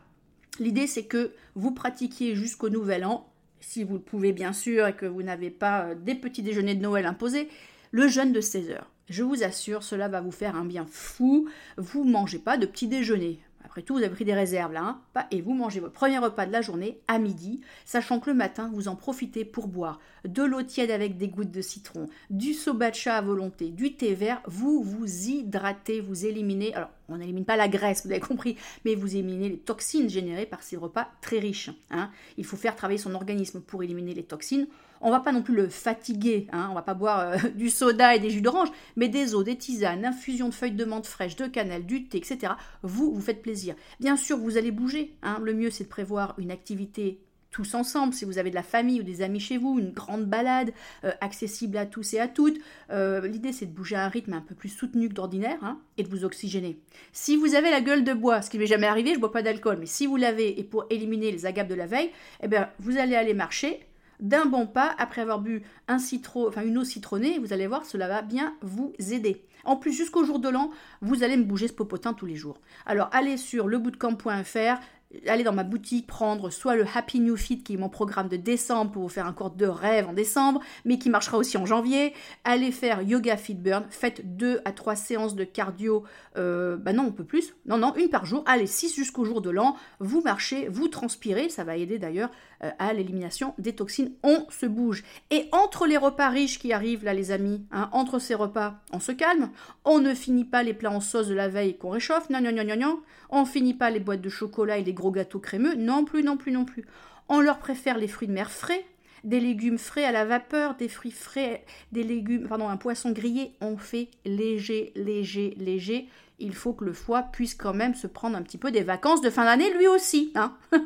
l'idée 0.59 0.87
c'est 0.87 1.03
que 1.03 1.33
vous 1.55 1.71
pratiquiez 1.71 2.35
jusqu'au 2.35 2.69
nouvel 2.69 3.03
an, 3.03 3.33
si 3.59 3.83
vous 3.83 3.95
le 3.95 3.99
pouvez 3.99 4.31
bien 4.31 4.53
sûr 4.53 4.87
et 4.87 4.95
que 4.95 5.05
vous 5.05 5.23
n'avez 5.23 5.49
pas 5.49 5.87
euh, 5.87 5.95
des 5.95 6.15
petits 6.15 6.41
déjeuners 6.41 6.75
de 6.75 6.81
Noël 6.81 7.05
imposés, 7.05 7.49
le 7.91 8.07
jeûne 8.07 8.31
de 8.31 8.39
16 8.39 8.69
heures. 8.69 8.89
Je 9.09 9.23
vous 9.23 9.43
assure, 9.43 9.83
cela 9.83 10.07
va 10.07 10.21
vous 10.21 10.31
faire 10.31 10.55
un 10.55 10.63
bien 10.63 10.85
fou. 10.89 11.49
Vous 11.75 12.05
mangez 12.05 12.39
pas 12.39 12.55
de 12.55 12.65
petit 12.65 12.87
déjeuner. 12.87 13.41
Après 13.73 13.81
tout, 13.81 13.95
vous 13.95 14.03
avez 14.03 14.13
pris 14.13 14.23
des 14.23 14.35
réserves 14.35 14.71
là, 14.71 14.99
hein 15.15 15.25
et 15.31 15.41
vous 15.41 15.55
mangez 15.55 15.79
votre 15.79 15.93
premier 15.93 16.19
repas 16.19 16.45
de 16.45 16.51
la 16.51 16.61
journée 16.61 16.99
à 17.07 17.17
midi, 17.17 17.59
sachant 17.85 18.19
que 18.19 18.29
le 18.29 18.35
matin, 18.35 18.69
vous 18.71 18.87
en 18.87 18.95
profitez 18.95 19.45
pour 19.45 19.67
boire 19.67 19.99
de 20.25 20.43
l'eau 20.43 20.61
tiède 20.61 20.91
avec 20.91 21.17
des 21.17 21.27
gouttes 21.27 21.49
de 21.49 21.61
citron, 21.61 22.07
du 22.29 22.53
sobacha 22.53 23.15
à 23.15 23.21
volonté, 23.23 23.69
du 23.69 23.95
thé 23.95 24.13
vert, 24.13 24.43
vous 24.45 24.83
vous 24.83 25.07
hydratez, 25.07 26.01
vous 26.01 26.27
éliminez, 26.27 26.75
alors 26.75 26.91
on 27.09 27.17
n'élimine 27.17 27.45
pas 27.45 27.57
la 27.57 27.67
graisse, 27.67 28.05
vous 28.05 28.11
avez 28.11 28.19
compris, 28.19 28.57
mais 28.85 28.93
vous 28.93 29.15
éliminez 29.15 29.49
les 29.49 29.57
toxines 29.57 30.07
générées 30.07 30.45
par 30.45 30.61
ces 30.61 30.77
repas 30.77 31.09
très 31.21 31.39
riches. 31.39 31.71
Hein. 31.89 32.11
Il 32.37 32.45
faut 32.45 32.57
faire 32.57 32.75
travailler 32.75 32.99
son 32.99 33.15
organisme 33.15 33.59
pour 33.59 33.81
éliminer 33.81 34.13
les 34.13 34.23
toxines. 34.23 34.67
On 35.05 35.11
va 35.11 35.19
pas 35.19 35.33
non 35.33 35.41
plus 35.41 35.53
le 35.53 35.67
fatiguer, 35.67 36.47
hein, 36.53 36.69
on 36.71 36.73
va 36.73 36.81
pas 36.81 36.93
boire 36.93 37.19
euh, 37.19 37.37
du 37.55 37.69
soda 37.69 38.15
et 38.15 38.19
des 38.19 38.29
jus 38.29 38.41
d'orange, 38.41 38.69
mais 38.95 39.09
des 39.09 39.35
eaux, 39.35 39.43
des 39.43 39.57
tisanes, 39.57 40.05
infusion 40.05 40.47
de 40.47 40.53
feuilles 40.53 40.71
de 40.71 40.85
menthe 40.85 41.07
fraîche, 41.07 41.35
de 41.35 41.45
cannelle, 41.45 41.85
du 41.85 42.05
thé, 42.05 42.17
etc. 42.17 42.53
Vous, 42.83 43.13
vous 43.13 43.21
faites 43.21 43.41
plaisir. 43.41 43.75
Bien 43.99 44.15
sûr, 44.15 44.37
vous 44.37 44.57
allez 44.57 44.71
bouger. 44.71 45.13
Hein. 45.21 45.39
Le 45.43 45.53
mieux, 45.53 45.71
c'est 45.71 45.83
de 45.83 45.89
prévoir 45.89 46.35
une 46.37 46.51
activité 46.51 47.19
tous 47.51 47.75
ensemble, 47.75 48.13
si 48.13 48.25
vous 48.25 48.39
avez 48.39 48.49
de 48.49 48.55
la 48.55 48.63
famille 48.63 48.99
ou 48.99 49.03
des 49.03 49.21
amis 49.21 49.39
chez 49.39 49.57
vous, 49.57 49.77
une 49.77 49.91
grande 49.91 50.25
balade 50.25 50.73
euh, 51.03 51.11
accessible 51.21 51.77
à 51.77 51.85
tous 51.85 52.15
et 52.15 52.19
à 52.19 52.27
toutes. 52.27 52.57
Euh, 52.89 53.27
l'idée 53.27 53.51
c'est 53.51 53.67
de 53.67 53.71
bouger 53.71 53.95
à 53.95 54.05
un 54.05 54.07
rythme 54.09 54.33
un 54.33 54.41
peu 54.41 54.55
plus 54.55 54.69
soutenu 54.69 55.07
que 55.07 55.13
d'ordinaire 55.13 55.59
hein, 55.61 55.79
et 55.97 56.03
de 56.03 56.09
vous 56.09 56.25
oxygéner. 56.25 56.79
Si 57.11 57.37
vous 57.37 57.53
avez 57.53 57.69
la 57.69 57.81
gueule 57.81 58.03
de 58.03 58.13
bois, 58.13 58.41
ce 58.41 58.49
qui 58.49 58.57
ne 58.57 58.63
m'est 58.63 58.67
jamais 58.67 58.87
arrivé, 58.87 59.13
je 59.13 59.19
bois 59.19 59.31
pas 59.31 59.43
d'alcool, 59.43 59.77
mais 59.79 59.85
si 59.85 60.07
vous 60.07 60.17
l'avez 60.17 60.59
et 60.59 60.63
pour 60.63 60.85
éliminer 60.89 61.31
les 61.31 61.45
agapes 61.45 61.67
de 61.67 61.75
la 61.75 61.85
veille, 61.85 62.09
eh 62.41 62.47
bien, 62.47 62.69
vous 62.79 62.97
allez 62.97 63.15
aller 63.15 63.35
marcher 63.35 63.85
d'un 64.23 64.45
bon 64.45 64.65
pas 64.65 64.95
après 64.97 65.21
avoir 65.21 65.39
bu 65.39 65.61
un 65.87 65.99
citron, 65.99 66.47
enfin 66.47 66.63
une 66.63 66.79
eau 66.79 66.83
citronnée, 66.83 67.37
vous 67.37 67.53
allez 67.53 67.67
voir, 67.67 67.85
cela 67.85 68.07
va 68.07 68.23
bien 68.23 68.55
vous 68.61 68.93
aider. 69.11 69.45
En 69.65 69.75
plus, 69.75 69.93
jusqu'au 69.93 70.23
jour 70.25 70.39
de 70.39 70.49
l'an, 70.49 70.71
vous 71.01 71.23
allez 71.23 71.37
me 71.37 71.43
bouger 71.43 71.67
ce 71.67 71.73
popotin 71.73 72.13
tous 72.13 72.25
les 72.25 72.35
jours. 72.35 72.59
Alors, 72.85 73.09
allez 73.13 73.37
sur 73.37 73.67
lebootcamp.fr, 73.67 74.81
aller 75.27 75.43
dans 75.43 75.53
ma 75.53 75.63
boutique 75.63 76.07
prendre 76.07 76.49
soit 76.49 76.75
le 76.75 76.85
Happy 76.93 77.19
New 77.19 77.37
Fit 77.37 77.63
qui 77.63 77.75
est 77.75 77.77
mon 77.77 77.89
programme 77.89 78.27
de 78.27 78.35
décembre 78.35 78.91
pour 78.91 79.03
vous 79.03 79.09
faire 79.09 79.27
un 79.27 79.33
cours 79.33 79.51
de 79.51 79.65
rêve 79.65 80.07
en 80.07 80.13
décembre, 80.13 80.61
mais 80.85 80.97
qui 80.97 81.09
marchera 81.09 81.37
aussi 81.37 81.57
en 81.57 81.65
janvier. 81.65 82.13
Allez 82.43 82.71
faire 82.71 83.01
Yoga 83.01 83.37
Fit 83.37 83.55
Burn, 83.55 83.85
faites 83.89 84.37
deux 84.37 84.61
à 84.65 84.71
trois 84.71 84.95
séances 84.95 85.35
de 85.35 85.43
cardio. 85.43 86.03
Euh, 86.37 86.77
bah 86.77 86.93
non, 86.93 87.05
on 87.07 87.11
peut 87.11 87.23
plus. 87.23 87.55
Non, 87.65 87.77
non, 87.77 87.93
une 87.95 88.09
par 88.09 88.25
jour. 88.25 88.43
Allez, 88.47 88.67
6 88.67 88.95
jusqu'au 88.95 89.25
jour 89.25 89.41
de 89.41 89.49
l'an. 89.49 89.75
Vous 89.99 90.21
marchez, 90.21 90.67
vous 90.67 90.87
transpirez. 90.87 91.49
Ça 91.49 91.63
va 91.63 91.77
aider 91.77 91.99
d'ailleurs 91.99 92.31
euh, 92.63 92.71
à 92.79 92.93
l'élimination 92.93 93.53
des 93.57 93.73
toxines. 93.73 94.13
On 94.23 94.45
se 94.49 94.65
bouge. 94.65 95.03
Et 95.31 95.49
entre 95.51 95.85
les 95.85 95.97
repas 95.97 96.29
riches 96.29 96.59
qui 96.59 96.71
arrivent 96.71 97.03
là, 97.03 97.13
les 97.13 97.31
amis, 97.31 97.65
hein, 97.71 97.89
entre 97.91 98.19
ces 98.19 98.35
repas, 98.35 98.75
on 98.91 98.99
se 98.99 99.11
calme. 99.11 99.49
On 99.85 99.99
ne 99.99 100.13
finit 100.13 100.45
pas 100.45 100.63
les 100.63 100.73
plats 100.73 100.91
en 100.91 101.01
sauce 101.01 101.27
de 101.27 101.33
la 101.33 101.49
veille 101.49 101.77
qu'on 101.77 101.89
réchauffe. 101.89 102.29
Non, 102.29 102.41
non, 102.41 102.51
non, 102.53 102.63
non, 102.63 102.77
non. 102.77 102.99
On 103.29 103.45
finit 103.45 103.73
pas 103.73 103.89
les 103.89 103.99
boîtes 103.99 104.21
de 104.21 104.29
chocolat 104.29 104.77
et 104.77 104.83
les 104.83 104.93
gros 104.93 105.11
gâteaux 105.11 105.39
crémeux. 105.39 105.75
Non 105.75 106.05
plus, 106.05 106.23
non 106.23 106.37
plus, 106.37 106.51
non 106.51 106.65
plus. 106.65 106.85
On 107.29 107.41
leur 107.41 107.59
préfère 107.59 107.97
les 107.97 108.07
fruits 108.07 108.27
de 108.27 108.33
mer 108.33 108.51
frais, 108.51 108.85
des 109.23 109.39
légumes 109.39 109.77
frais 109.77 110.05
à 110.05 110.11
la 110.11 110.25
vapeur, 110.25 110.75
des 110.75 110.89
fruits 110.89 111.11
frais, 111.11 111.65
des 111.91 112.03
légumes, 112.03 112.47
pardon, 112.47 112.69
un 112.69 112.77
poisson 112.77 113.11
grillé. 113.11 113.53
On 113.61 113.77
fait 113.77 114.09
léger, 114.25 114.91
léger, 114.95 115.55
léger 115.57 116.07
il 116.39 116.53
faut 116.53 116.73
que 116.73 116.85
le 116.85 116.93
foie 116.93 117.23
puisse 117.23 117.55
quand 117.55 117.73
même 117.73 117.95
se 117.95 118.07
prendre 118.07 118.35
un 118.35 118.41
petit 118.41 118.57
peu 118.57 118.71
des 118.71 118.83
vacances 118.83 119.21
de 119.21 119.29
fin 119.29 119.45
d'année 119.45 119.73
lui 119.73 119.87
aussi. 119.87 120.31
Hein 120.35 120.57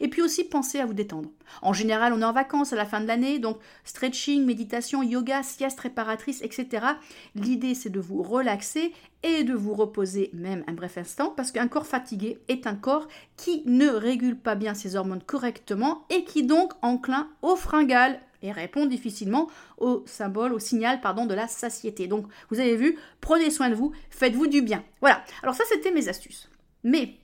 et 0.00 0.08
puis 0.08 0.22
aussi 0.22 0.44
pensez 0.44 0.80
à 0.80 0.86
vous 0.86 0.94
détendre. 0.94 1.30
En 1.62 1.72
général, 1.72 2.12
on 2.12 2.20
est 2.20 2.24
en 2.24 2.32
vacances 2.32 2.72
à 2.72 2.76
la 2.76 2.86
fin 2.86 3.00
de 3.00 3.06
l'année, 3.06 3.38
donc 3.38 3.58
stretching, 3.84 4.44
méditation, 4.44 5.02
yoga, 5.02 5.42
sieste 5.42 5.80
réparatrice, 5.80 6.42
etc. 6.42 6.86
L'idée, 7.34 7.74
c'est 7.74 7.90
de 7.90 8.00
vous 8.00 8.22
relaxer 8.22 8.92
et 9.22 9.44
de 9.44 9.54
vous 9.54 9.74
reposer 9.74 10.30
même 10.32 10.64
un 10.66 10.72
bref 10.72 10.98
instant, 10.98 11.32
parce 11.36 11.52
qu'un 11.52 11.68
corps 11.68 11.86
fatigué 11.86 12.38
est 12.48 12.66
un 12.66 12.74
corps 12.74 13.08
qui 13.36 13.62
ne 13.66 13.88
régule 13.88 14.38
pas 14.38 14.54
bien 14.54 14.74
ses 14.74 14.96
hormones 14.96 15.22
correctement 15.22 16.04
et 16.10 16.24
qui 16.24 16.42
donc 16.44 16.72
enclin 16.82 17.28
au 17.42 17.56
fringales 17.56 18.20
et 18.42 18.52
répond 18.52 18.86
difficilement 18.86 19.48
au 19.78 20.02
symbole, 20.06 20.52
au 20.52 20.58
signal 20.58 21.00
pardon, 21.00 21.26
de 21.26 21.34
la 21.34 21.48
satiété. 21.48 22.06
Donc 22.06 22.26
vous 22.50 22.60
avez 22.60 22.76
vu, 22.76 22.98
prenez 23.20 23.50
soin 23.50 23.70
de 23.70 23.74
vous, 23.74 23.92
faites-vous 24.10 24.46
du 24.46 24.62
bien. 24.62 24.84
Voilà, 25.00 25.24
alors 25.42 25.54
ça 25.54 25.64
c'était 25.68 25.92
mes 25.92 26.08
astuces. 26.08 26.48
Mais 26.84 27.14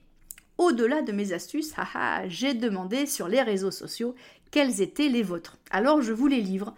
au-delà 0.57 1.01
de 1.01 1.11
mes 1.11 1.33
astuces, 1.33 1.73
j'ai 2.27 2.53
demandé 2.53 3.05
sur 3.05 3.27
les 3.27 3.41
réseaux 3.41 3.71
sociaux 3.71 4.15
quelles 4.51 4.81
étaient 4.81 5.09
les 5.09 5.23
vôtres. 5.23 5.57
Alors 5.71 6.01
je 6.01 6.13
vous 6.13 6.27
les 6.27 6.41
livre. 6.41 6.75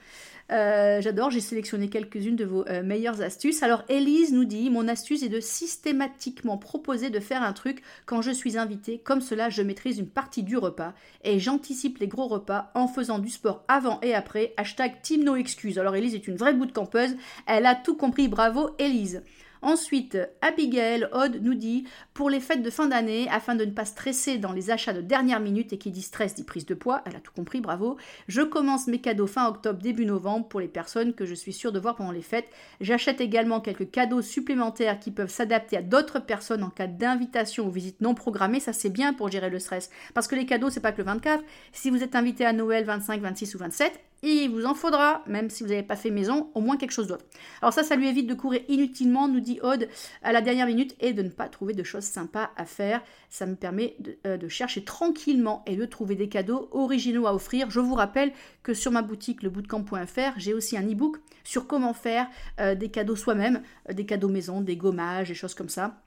Euh, 0.51 1.01
j'adore, 1.01 1.31
j'ai 1.31 1.41
sélectionné 1.41 1.89
quelques-unes 1.89 2.35
de 2.35 2.45
vos 2.45 2.67
euh, 2.67 2.83
meilleures 2.83 3.21
astuces. 3.21 3.63
Alors 3.63 3.83
Elise 3.89 4.31
nous 4.31 4.45
dit, 4.45 4.69
mon 4.69 4.87
astuce 4.87 5.23
est 5.23 5.29
de 5.29 5.39
systématiquement 5.39 6.57
proposer 6.57 7.09
de 7.09 7.19
faire 7.19 7.41
un 7.41 7.53
truc 7.53 7.81
quand 8.05 8.21
je 8.21 8.31
suis 8.31 8.57
invitée, 8.57 8.99
comme 8.99 9.21
cela 9.21 9.49
je 9.49 9.63
maîtrise 9.63 9.97
une 9.97 10.07
partie 10.07 10.43
du 10.43 10.57
repas 10.57 10.93
et 11.23 11.39
j'anticipe 11.39 11.97
les 11.97 12.07
gros 12.07 12.27
repas 12.27 12.71
en 12.75 12.87
faisant 12.87 13.17
du 13.17 13.29
sport 13.29 13.63
avant 13.67 13.99
et 14.01 14.13
après. 14.13 14.53
Hashtag 14.57 15.01
Team 15.01 15.23
No 15.23 15.35
Excuse. 15.35 15.79
Alors 15.79 15.95
Elise 15.95 16.15
est 16.15 16.27
une 16.27 16.37
vraie 16.37 16.53
bout 16.53 16.67
de 16.67 16.71
campeuse, 16.71 17.15
elle 17.47 17.65
a 17.65 17.73
tout 17.73 17.95
compris, 17.95 18.27
bravo 18.27 18.69
Elise. 18.77 19.23
Ensuite, 19.65 20.19
Abigail 20.43 21.07
Odd 21.11 21.39
nous 21.41 21.55
dit 21.55 21.85
pour 22.13 22.29
les 22.29 22.39
fêtes 22.39 22.61
de 22.61 22.69
fin 22.69 22.85
d'année, 22.85 23.27
afin 23.31 23.55
de 23.55 23.65
ne 23.65 23.71
pas 23.71 23.83
stresser 23.83 24.37
dans 24.37 24.51
les 24.51 24.69
achats 24.69 24.93
de 24.93 25.01
dernière 25.01 25.39
minute 25.39 25.73
et 25.73 25.79
qui 25.79 25.89
dit 25.89 26.03
stress 26.03 26.35
dit 26.35 26.43
prise 26.43 26.67
de 26.67 26.75
poids, 26.75 27.01
elle 27.07 27.15
a 27.15 27.19
tout 27.19 27.31
compris, 27.35 27.61
bravo. 27.61 27.97
Je 28.27 28.43
commence 28.43 28.85
mes 28.85 29.01
cadeaux 29.01 29.25
fin 29.25 29.47
octobre, 29.47 29.81
début 29.81 30.05
novembre 30.05 30.47
pour 30.47 30.59
les 30.59 30.67
personnes 30.67 31.15
que 31.15 31.25
je 31.25 31.33
suis 31.33 31.51
sûre 31.51 31.71
de 31.71 31.79
voir 31.79 31.95
pendant 31.95 32.11
les 32.11 32.21
fêtes. 32.21 32.47
J'achète 32.79 33.21
également 33.21 33.59
quelques 33.59 33.89
cadeaux 33.89 34.21
supplémentaires 34.21 34.99
qui 34.99 35.09
peuvent 35.09 35.31
s'adapter 35.31 35.77
à 35.77 35.81
d'autres 35.81 36.19
personnes 36.19 36.61
en 36.61 36.69
cas 36.69 36.85
d'invitation 36.85 37.65
ou 37.65 37.71
visite 37.71 38.01
non 38.01 38.13
programmée. 38.13 38.59
Ça, 38.59 38.71
c'est 38.71 38.91
bien 38.91 39.13
pour 39.13 39.31
gérer 39.31 39.49
le 39.49 39.57
stress. 39.57 39.89
Parce 40.13 40.27
que 40.27 40.35
les 40.35 40.45
cadeaux, 40.45 40.69
c'est 40.69 40.79
pas 40.79 40.91
que 40.91 40.99
le 40.99 41.05
24. 41.05 41.43
Si 41.71 41.89
vous 41.89 42.03
êtes 42.03 42.15
invité 42.15 42.45
à 42.45 42.53
Noël 42.53 42.85
25, 42.85 43.19
26 43.19 43.55
ou 43.55 43.57
27, 43.57 43.99
il 44.23 44.49
vous 44.49 44.65
en 44.65 44.73
faudra, 44.73 45.23
même 45.27 45.49
si 45.49 45.63
vous 45.63 45.69
n'avez 45.69 45.83
pas 45.83 45.95
fait 45.95 46.09
maison, 46.09 46.49
au 46.55 46.61
moins 46.61 46.77
quelque 46.77 46.91
chose 46.91 47.07
d'autre. 47.07 47.25
Alors 47.61 47.73
ça, 47.73 47.83
ça 47.83 47.95
lui 47.95 48.07
évite 48.07 48.27
de 48.27 48.33
courir 48.33 48.61
inutilement, 48.67 49.27
nous 49.27 49.39
dit 49.39 49.59
Aude, 49.61 49.87
à 50.23 50.31
la 50.31 50.41
dernière 50.41 50.67
minute 50.67 50.95
et 50.99 51.13
de 51.13 51.21
ne 51.21 51.29
pas 51.29 51.47
trouver 51.47 51.73
de 51.73 51.83
choses 51.83 52.03
sympas 52.03 52.49
à 52.55 52.65
faire. 52.65 53.01
Ça 53.29 53.45
me 53.45 53.55
permet 53.55 53.95
de, 53.99 54.17
euh, 54.25 54.49
chercher 54.49 54.83
tranquillement 54.83 55.63
et 55.67 55.75
de 55.75 55.85
trouver 55.85 56.15
des 56.15 56.29
cadeaux 56.29 56.69
originaux 56.71 57.27
à 57.27 57.33
offrir. 57.33 57.69
Je 57.69 57.79
vous 57.79 57.95
rappelle 57.95 58.31
que 58.63 58.73
sur 58.73 58.91
ma 58.91 59.01
boutique 59.01 59.43
lebootcamp.fr, 59.43 60.33
j'ai 60.37 60.53
aussi 60.53 60.77
un 60.77 60.83
e-book 60.83 61.17
sur 61.43 61.67
comment 61.67 61.93
faire 61.93 62.27
euh, 62.59 62.75
des 62.75 62.89
cadeaux 62.89 63.15
soi-même, 63.15 63.61
euh, 63.89 63.93
des 63.93 64.05
cadeaux 64.05 64.29
maison, 64.29 64.61
des 64.61 64.77
gommages, 64.77 65.27
des 65.27 65.35
choses 65.35 65.53
comme 65.53 65.69
ça. 65.69 66.01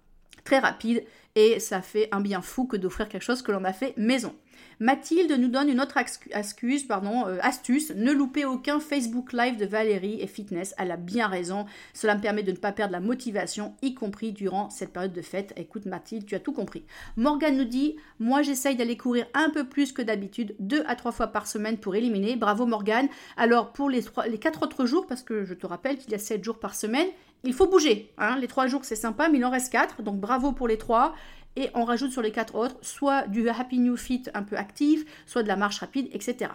Très 0.48 0.60
rapide 0.60 1.04
et 1.34 1.60
ça 1.60 1.82
fait 1.82 2.08
un 2.10 2.22
bien 2.22 2.40
fou 2.40 2.64
que 2.64 2.78
d'offrir 2.78 3.06
quelque 3.10 3.22
chose 3.22 3.42
que 3.42 3.52
l'on 3.52 3.64
a 3.64 3.74
fait 3.74 3.92
maison. 3.98 4.34
Mathilde 4.80 5.30
nous 5.38 5.48
donne 5.48 5.68
une 5.68 5.80
autre 5.80 5.98
excuse, 6.30 6.84
pardon, 6.84 7.26
euh, 7.26 7.36
astuce, 7.42 7.90
ne 7.90 8.12
louper 8.12 8.46
aucun 8.46 8.80
Facebook 8.80 9.34
Live 9.34 9.58
de 9.58 9.66
Valérie 9.66 10.22
et 10.22 10.26
Fitness. 10.26 10.74
Elle 10.78 10.90
a 10.90 10.96
bien 10.96 11.26
raison. 11.26 11.66
Cela 11.92 12.14
me 12.14 12.22
permet 12.22 12.42
de 12.42 12.52
ne 12.52 12.56
pas 12.56 12.72
perdre 12.72 12.92
la 12.92 13.00
motivation, 13.00 13.74
y 13.82 13.92
compris 13.92 14.32
durant 14.32 14.70
cette 14.70 14.92
période 14.92 15.12
de 15.12 15.20
fête. 15.20 15.52
Écoute 15.56 15.84
Mathilde, 15.84 16.24
tu 16.24 16.34
as 16.34 16.40
tout 16.40 16.52
compris. 16.52 16.84
Morgane 17.18 17.58
nous 17.58 17.64
dit, 17.64 17.96
moi 18.18 18.40
j'essaye 18.40 18.76
d'aller 18.76 18.96
courir 18.96 19.26
un 19.34 19.50
peu 19.50 19.68
plus 19.68 19.92
que 19.92 20.00
d'habitude, 20.00 20.56
deux 20.60 20.82
à 20.86 20.96
trois 20.96 21.12
fois 21.12 21.26
par 21.26 21.46
semaine 21.46 21.76
pour 21.76 21.94
éliminer. 21.94 22.36
Bravo 22.36 22.64
Morgane. 22.64 23.08
Alors 23.36 23.72
pour 23.74 23.90
les, 23.90 24.04
les 24.28 24.38
quatre 24.38 24.62
autres 24.62 24.86
jours, 24.86 25.06
parce 25.06 25.22
que 25.22 25.44
je 25.44 25.52
te 25.52 25.66
rappelle 25.66 25.98
qu'il 25.98 26.12
y 26.12 26.14
a 26.14 26.18
sept 26.18 26.42
jours 26.42 26.58
par 26.58 26.74
semaine, 26.74 27.08
il 27.44 27.54
faut 27.54 27.66
bouger. 27.66 28.12
Hein. 28.18 28.36
Les 28.38 28.48
trois 28.48 28.66
jours, 28.66 28.84
c'est 28.84 28.96
sympa, 28.96 29.28
mais 29.28 29.38
il 29.38 29.44
en 29.44 29.50
reste 29.50 29.72
quatre. 29.72 30.02
Donc 30.02 30.18
bravo 30.20 30.52
pour 30.52 30.68
les 30.68 30.78
trois 30.78 31.14
et 31.56 31.70
on 31.74 31.84
rajoute 31.84 32.12
sur 32.12 32.22
les 32.22 32.30
quatre 32.30 32.54
autres 32.54 32.76
soit 32.82 33.26
du 33.26 33.48
Happy 33.48 33.80
New 33.80 33.96
Fit 33.96 34.24
un 34.34 34.42
peu 34.42 34.56
actif, 34.56 35.04
soit 35.26 35.42
de 35.42 35.48
la 35.48 35.56
marche 35.56 35.80
rapide, 35.80 36.08
etc. 36.12 36.52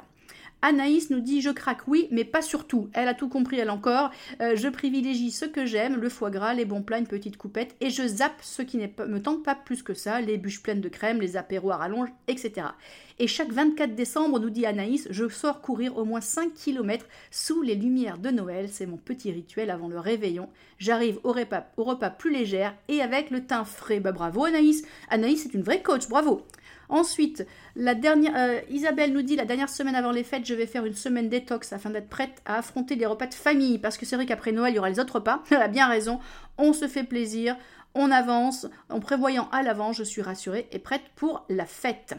Anaïs 0.65 1.09
nous 1.09 1.19
dit 1.19 1.41
je 1.41 1.49
craque, 1.49 1.89
oui, 1.89 2.07
mais 2.09 2.23
pas 2.23 2.41
sur 2.41 2.65
tout. 2.65 2.89
Elle 2.93 3.09
a 3.09 3.13
tout 3.13 3.27
compris, 3.27 3.59
elle 3.59 3.69
encore. 3.69 4.11
Euh, 4.39 4.55
je 4.55 4.69
privilégie 4.69 5.29
ce 5.29 5.43
que 5.43 5.65
j'aime, 5.65 5.97
le 5.97 6.07
foie 6.07 6.29
gras, 6.29 6.53
les 6.53 6.63
bons 6.63 6.81
plats, 6.81 6.99
une 6.99 7.05
petite 7.05 7.35
coupette, 7.35 7.75
et 7.81 7.89
je 7.89 8.07
zappe 8.07 8.41
ce 8.41 8.61
qui 8.61 8.77
ne 8.77 8.87
me 9.05 9.21
tente 9.21 9.43
pas 9.43 9.55
plus 9.55 9.83
que 9.83 9.93
ça, 9.93 10.21
les 10.21 10.37
bûches 10.37 10.63
pleines 10.63 10.79
de 10.79 10.87
crème, 10.87 11.19
les 11.19 11.35
apéros 11.35 11.71
à 11.71 11.75
rallonge, 11.75 12.07
etc. 12.29 12.67
Et 13.19 13.27
chaque 13.27 13.51
24 13.51 13.93
décembre, 13.93 14.39
nous 14.39 14.49
dit 14.49 14.65
Anaïs, 14.65 15.05
je 15.09 15.27
sors 15.27 15.61
courir 15.61 15.97
au 15.97 16.05
moins 16.05 16.21
5 16.21 16.53
km 16.53 17.05
sous 17.29 17.61
les 17.61 17.75
lumières 17.75 18.17
de 18.17 18.29
Noël. 18.29 18.69
C'est 18.71 18.85
mon 18.85 18.97
petit 18.97 19.31
rituel 19.31 19.69
avant 19.69 19.89
le 19.89 19.99
réveillon. 19.99 20.47
J'arrive 20.79 21.19
au 21.23 21.33
repas, 21.33 21.67
au 21.77 21.83
repas 21.83 22.09
plus 22.09 22.31
légère 22.31 22.73
et 22.87 23.01
avec 23.01 23.29
le 23.29 23.45
teint 23.45 23.65
frais. 23.65 23.99
Bah, 23.99 24.13
bravo 24.13 24.45
Anaïs. 24.45 24.83
Anaïs 25.09 25.45
est 25.45 25.53
une 25.53 25.61
vraie 25.61 25.83
coach, 25.83 26.07
bravo. 26.07 26.45
Ensuite, 26.93 27.47
la 27.75 27.95
dernière, 27.95 28.33
euh, 28.37 28.61
Isabelle 28.69 29.13
nous 29.13 29.23
dit 29.23 29.35
la 29.35 29.45
dernière 29.45 29.67
semaine 29.67 29.95
avant 29.95 30.11
les 30.11 30.23
fêtes, 30.23 30.45
je 30.45 30.53
vais 30.53 30.67
faire 30.67 30.85
une 30.85 30.93
semaine 30.93 31.27
détox 31.27 31.73
afin 31.73 31.89
d'être 31.89 32.07
prête 32.07 32.39
à 32.45 32.59
affronter 32.59 32.93
les 32.93 33.07
repas 33.07 33.25
de 33.25 33.33
famille. 33.33 33.79
Parce 33.79 33.97
que 33.97 34.05
c'est 34.05 34.15
vrai 34.15 34.27
qu'après 34.27 34.51
Noël, 34.51 34.73
il 34.73 34.75
y 34.75 34.79
aura 34.79 34.91
les 34.91 34.99
autres 34.99 35.15
repas. 35.15 35.41
Elle 35.49 35.63
a 35.63 35.67
bien 35.67 35.87
raison. 35.87 36.19
On 36.59 36.71
se 36.71 36.87
fait 36.87 37.03
plaisir, 37.03 37.57
on 37.95 38.11
avance. 38.11 38.67
En 38.89 38.99
prévoyant 38.99 39.49
à 39.51 39.63
l'avant, 39.63 39.91
je 39.91 40.03
suis 40.03 40.21
rassurée 40.21 40.67
et 40.71 40.77
prête 40.77 41.01
pour 41.15 41.47
la 41.49 41.65
fête. 41.65 42.13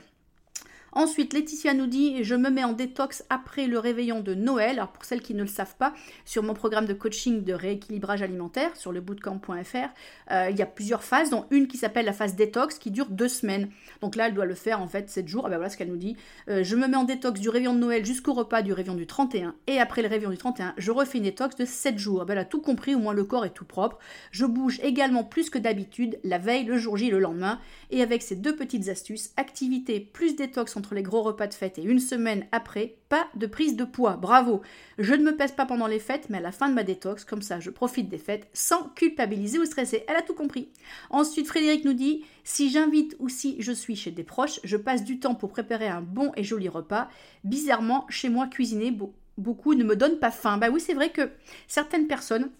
Ensuite, 0.96 1.32
Laetitia 1.32 1.74
nous 1.74 1.88
dit 1.88 2.22
Je 2.22 2.36
me 2.36 2.50
mets 2.50 2.62
en 2.62 2.72
détox 2.72 3.24
après 3.28 3.66
le 3.66 3.80
réveillon 3.80 4.20
de 4.20 4.32
Noël. 4.32 4.78
Alors, 4.78 4.92
pour 4.92 5.04
celles 5.04 5.22
qui 5.22 5.34
ne 5.34 5.42
le 5.42 5.48
savent 5.48 5.74
pas, 5.74 5.92
sur 6.24 6.44
mon 6.44 6.54
programme 6.54 6.86
de 6.86 6.94
coaching 6.94 7.42
de 7.42 7.52
rééquilibrage 7.52 8.22
alimentaire, 8.22 8.76
sur 8.76 8.92
le 8.92 9.00
bootcamp.fr, 9.00 9.88
euh, 10.30 10.48
il 10.50 10.56
y 10.56 10.62
a 10.62 10.66
plusieurs 10.66 11.02
phases, 11.02 11.30
dont 11.30 11.46
une 11.50 11.66
qui 11.66 11.78
s'appelle 11.78 12.06
la 12.06 12.12
phase 12.12 12.36
détox 12.36 12.78
qui 12.78 12.92
dure 12.92 13.08
deux 13.10 13.26
semaines. 13.26 13.70
Donc 14.02 14.14
là, 14.14 14.28
elle 14.28 14.34
doit 14.34 14.46
le 14.46 14.54
faire 14.54 14.80
en 14.80 14.86
fait 14.86 15.10
7 15.10 15.26
jours. 15.26 15.46
Ah 15.46 15.50
ben 15.50 15.56
voilà 15.56 15.68
ce 15.68 15.76
qu'elle 15.76 15.88
nous 15.88 15.96
dit. 15.96 16.16
Euh, 16.48 16.62
je 16.62 16.76
me 16.76 16.86
mets 16.86 16.96
en 16.96 17.02
détox 17.02 17.40
du 17.40 17.48
réveillon 17.48 17.74
de 17.74 17.80
Noël 17.80 18.04
jusqu'au 18.04 18.32
repas 18.32 18.62
du 18.62 18.72
réveillon 18.72 18.94
du 18.94 19.08
31. 19.08 19.56
Et 19.66 19.80
après 19.80 20.00
le 20.00 20.06
réveillon 20.06 20.30
du 20.30 20.38
31, 20.38 20.74
je 20.78 20.92
refais 20.92 21.18
une 21.18 21.24
détox 21.24 21.56
de 21.56 21.64
7 21.64 21.98
jours. 21.98 22.20
Ah 22.22 22.24
ben 22.24 22.34
elle 22.34 22.38
a 22.38 22.44
tout 22.44 22.60
compris, 22.60 22.94
au 22.94 23.00
moins 23.00 23.14
le 23.14 23.24
corps 23.24 23.44
est 23.44 23.50
tout 23.50 23.64
propre. 23.64 23.98
Je 24.30 24.46
bouge 24.46 24.78
également 24.84 25.24
plus 25.24 25.50
que 25.50 25.58
d'habitude 25.58 26.20
la 26.22 26.38
veille, 26.38 26.64
le 26.64 26.78
jour 26.78 26.96
J, 26.96 27.10
le 27.10 27.18
lendemain. 27.18 27.58
Et 27.90 28.00
avec 28.00 28.22
ces 28.22 28.36
deux 28.36 28.54
petites 28.54 28.88
astuces, 28.88 29.32
activité 29.36 29.98
plus 29.98 30.36
détox 30.36 30.76
les 30.92 31.04
gros 31.04 31.22
repas 31.22 31.46
de 31.46 31.54
fête 31.54 31.78
et 31.78 31.84
une 31.84 32.00
semaine 32.00 32.46
après, 32.50 32.96
pas 33.08 33.28
de 33.36 33.46
prise 33.46 33.76
de 33.76 33.84
poids. 33.84 34.16
Bravo. 34.16 34.60
Je 34.98 35.14
ne 35.14 35.22
me 35.22 35.36
pèse 35.36 35.52
pas 35.52 35.66
pendant 35.66 35.86
les 35.86 36.00
fêtes, 36.00 36.26
mais 36.30 36.38
à 36.38 36.40
la 36.40 36.50
fin 36.50 36.68
de 36.68 36.74
ma 36.74 36.82
détox, 36.82 37.24
comme 37.24 37.42
ça 37.42 37.60
je 37.60 37.70
profite 37.70 38.08
des 38.08 38.18
fêtes 38.18 38.48
sans 38.52 38.88
culpabiliser 38.90 39.60
ou 39.60 39.64
stresser. 39.64 40.04
Elle 40.08 40.16
a 40.16 40.22
tout 40.22 40.34
compris. 40.34 40.68
Ensuite, 41.10 41.46
Frédéric 41.46 41.84
nous 41.84 41.92
dit 41.92 42.24
si 42.42 42.70
j'invite 42.70 43.14
ou 43.20 43.28
si 43.28 43.56
je 43.60 43.72
suis 43.72 43.96
chez 43.96 44.10
des 44.10 44.24
proches, 44.24 44.58
je 44.64 44.76
passe 44.76 45.04
du 45.04 45.20
temps 45.20 45.36
pour 45.36 45.50
préparer 45.50 45.88
un 45.88 46.02
bon 46.02 46.32
et 46.36 46.44
joli 46.44 46.68
repas. 46.68 47.08
Bizarrement, 47.44 48.06
chez 48.08 48.28
moi, 48.28 48.48
cuisiner 48.48 48.96
beaucoup 49.38 49.74
ne 49.74 49.84
me 49.84 49.96
donne 49.96 50.18
pas 50.18 50.32
faim. 50.32 50.58
Bah 50.58 50.70
oui, 50.72 50.80
c'est 50.80 50.94
vrai 50.94 51.10
que 51.10 51.30
certaines 51.68 52.08
personnes 52.08 52.50